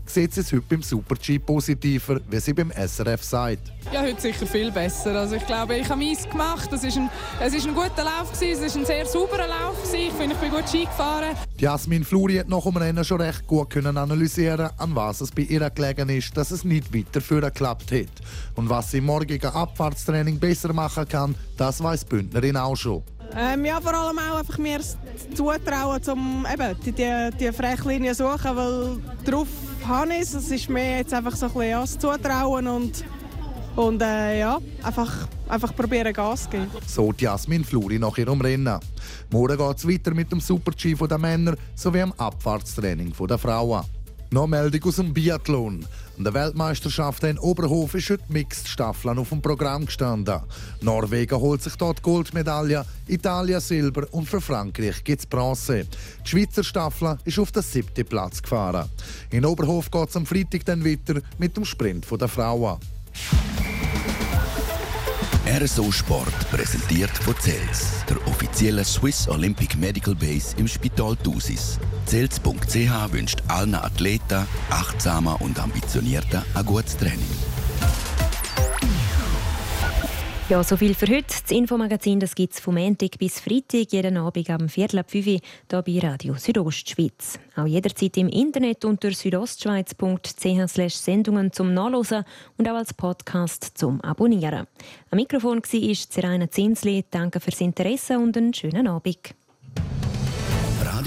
sieht 0.06 0.34
sie 0.34 0.40
es 0.40 0.52
heute 0.52 0.62
beim 0.68 0.82
Super-G 0.82 1.38
positiver, 1.38 2.20
wie 2.30 2.40
sie 2.40 2.52
beim 2.52 2.70
SRF 2.70 3.22
sagt. 3.22 3.72
Ja, 3.92 4.02
heute 4.02 4.20
sicher 4.20 4.46
viel 4.46 4.70
besser. 4.70 5.14
Also 5.14 5.36
ich 5.36 5.46
glaube, 5.46 5.76
ich 5.76 5.88
habe 5.88 6.00
meins 6.00 6.28
gemacht. 6.28 6.70
Es 6.72 6.82
war 6.82 7.02
ein, 7.02 7.10
es 7.40 7.54
ist 7.54 7.66
ein 7.66 7.74
guter 7.74 8.04
Lauf, 8.04 8.32
gewesen. 8.32 8.64
es 8.64 8.74
war 8.74 8.82
ein 8.82 8.86
sehr 8.86 9.06
sauberer 9.06 9.48
Lauf. 9.48 9.82
Gewesen. 9.82 10.08
Ich 10.08 10.12
finde, 10.12 10.34
ich 10.34 10.40
bin 10.40 10.50
gut 10.50 10.68
Ski 10.68 10.84
gefahren. 10.84 11.36
Jasmin 11.58 12.04
Fluri 12.04 12.36
hat 12.36 12.48
nach 12.48 12.62
dem 12.62 12.76
Rennen 12.76 13.04
schon 13.04 13.20
recht 13.20 13.46
gut 13.46 13.70
können 13.70 13.96
analysieren, 13.96 14.70
an 14.76 14.94
was 14.94 15.20
es 15.20 15.30
bei 15.30 15.42
ihr 15.42 15.68
gelegen 15.70 16.08
ist, 16.08 16.36
dass 16.36 16.50
es 16.50 16.64
nicht 16.64 16.94
weiter 16.94 17.20
für 17.20 17.40
geklappt 17.40 17.92
hat. 17.92 18.08
Und 18.54 18.68
was 18.68 18.90
sie 18.90 18.98
im 18.98 19.06
morgigen 19.06 19.50
Abfahrtstraining 19.50 20.38
besser 20.38 20.72
machen 20.72 21.08
kann, 21.08 21.34
das 21.56 21.82
weiß 21.82 22.04
Bündnerin 22.04 22.56
auch 22.56 22.76
schon. 22.76 23.02
Ähm, 23.36 23.64
ja, 23.64 23.80
vor 23.80 23.94
allem 23.94 24.18
auch 24.18 24.38
einfach 24.38 24.58
mir 24.58 24.80
zutrauen, 25.34 26.00
um 26.10 26.46
eben 26.52 26.76
die, 26.84 26.92
die, 26.92 27.30
die 27.38 27.52
Frechlinie 27.52 28.14
zu 28.14 28.24
suchen, 28.24 28.56
weil 28.56 28.96
drauf 29.24 29.48
habe 29.86 30.14
ich 30.14 30.20
es. 30.20 30.34
Es 30.34 30.50
ist 30.50 30.68
mir 30.68 30.98
jetzt 30.98 31.14
einfach 31.14 31.36
so 31.36 31.46
ein 31.46 31.52
bisschen 31.52 31.70
ja, 31.70 31.80
das 31.80 31.98
Zutrauen 31.98 32.66
und, 32.66 33.04
und 33.76 34.02
äh, 34.02 34.40
ja, 34.40 34.58
einfach, 34.82 35.28
einfach 35.48 35.74
probieren 35.74 36.12
Gas 36.12 36.44
zu 36.44 36.50
geben. 36.50 36.70
So 36.86 37.12
Jasmin 37.16 37.64
Fluri 37.64 37.98
nach 37.98 38.16
ihrem 38.18 38.40
Rennen. 38.40 38.78
Morgen 39.30 39.56
geht 39.56 39.76
es 39.76 39.88
weiter 39.88 40.14
mit 40.14 40.32
dem 40.32 40.40
Super-G 40.40 40.94
der 40.94 41.18
Männer 41.18 41.54
sowie 41.74 41.98
dem 41.98 42.12
Abfahrtstraining 42.12 43.12
der 43.28 43.38
Frauen. 43.38 43.84
Noch 44.30 44.46
Meldung 44.46 44.84
aus 44.84 44.96
dem 44.96 45.12
Biathlon. 45.12 45.84
An 46.18 46.24
der 46.24 46.34
Weltmeisterschaft 46.34 47.22
in 47.22 47.38
Oberhof 47.38 47.94
ist 47.94 48.10
heute 48.10 48.24
Mixed 48.26 48.66
Staffeln 48.66 49.20
auf 49.20 49.28
dem 49.28 49.40
Programm 49.40 49.86
gestanden. 49.86 50.40
Norwegen 50.80 51.38
holt 51.38 51.62
sich 51.62 51.76
dort 51.76 52.02
Goldmedaille, 52.02 52.84
Italien 53.06 53.60
Silber 53.60 54.04
und 54.10 54.28
für 54.28 54.40
Frankreich 54.40 55.04
gibt 55.04 55.20
es 55.20 55.26
Bronze. 55.26 55.86
Die 56.26 56.28
Schweizer 56.28 56.64
Staffel 56.64 57.16
ist 57.24 57.38
auf 57.38 57.52
den 57.52 57.62
siebten 57.62 58.04
Platz 58.04 58.42
gefahren. 58.42 58.88
In 59.30 59.46
Oberhof 59.46 59.92
geht 59.92 60.08
es 60.08 60.16
am 60.16 60.26
Freitag 60.26 60.64
dann 60.64 60.84
weiter 60.84 61.20
mit 61.38 61.56
dem 61.56 61.64
Sprint 61.64 62.04
der 62.10 62.26
Frauen. 62.26 62.78
RSO 65.46 65.92
Sport 65.92 66.50
präsentiert 66.50 67.16
von 67.16 67.36
CELS, 67.38 68.04
der 68.10 68.16
offiziellen 68.26 68.84
Swiss 68.84 69.28
Olympic 69.28 69.76
Medical 69.78 70.16
Base 70.16 70.56
im 70.56 70.66
Spital 70.66 71.14
Thusis. 71.14 71.78
Zels.ch 72.08 73.12
wünscht 73.12 73.42
allen 73.48 73.74
Athleten, 73.74 74.46
achtsamer 74.70 75.42
und 75.42 75.62
ambitionierter 75.62 76.42
ein 76.54 76.64
gutes 76.64 76.96
Training. 76.96 77.18
Ja, 80.48 80.64
so 80.64 80.78
viel 80.78 80.94
für 80.94 81.06
heute. 81.06 81.26
Das 81.26 81.50
Infomagazin 81.50 82.20
gibt 82.20 82.54
es 82.54 82.60
vom 82.60 82.76
Montag 82.76 83.18
bis 83.18 83.40
Freitag, 83.40 83.92
jeden 83.92 84.16
Abend 84.16 84.48
am 84.48 84.70
Viertel 84.70 85.00
ab 85.00 85.10
5 85.10 85.26
Uhr 85.26 85.32
hier 85.32 85.82
bei 85.82 85.98
Radio 85.98 86.34
Südostschweiz. 86.34 87.38
Auch 87.56 87.66
jederzeit 87.66 88.16
im 88.16 88.30
Internet 88.30 88.86
unter 88.86 89.12
südostschweiz.ch 89.12 90.94
Sendungen 90.94 91.52
zum 91.52 91.74
Nachlesen 91.74 92.24
und 92.56 92.66
auch 92.70 92.76
als 92.76 92.94
Podcast 92.94 93.72
zum 93.74 94.00
Abonnieren. 94.00 94.66
Am 95.10 95.16
Mikrofon 95.16 95.58
war 95.58 95.94
Seraina 95.94 96.50
Zinsli. 96.50 97.04
Danke 97.10 97.38
fürs 97.38 97.60
Interesse 97.60 98.18
und 98.18 98.34
einen 98.34 98.54
schönen 98.54 98.88
Abend. 98.88 99.34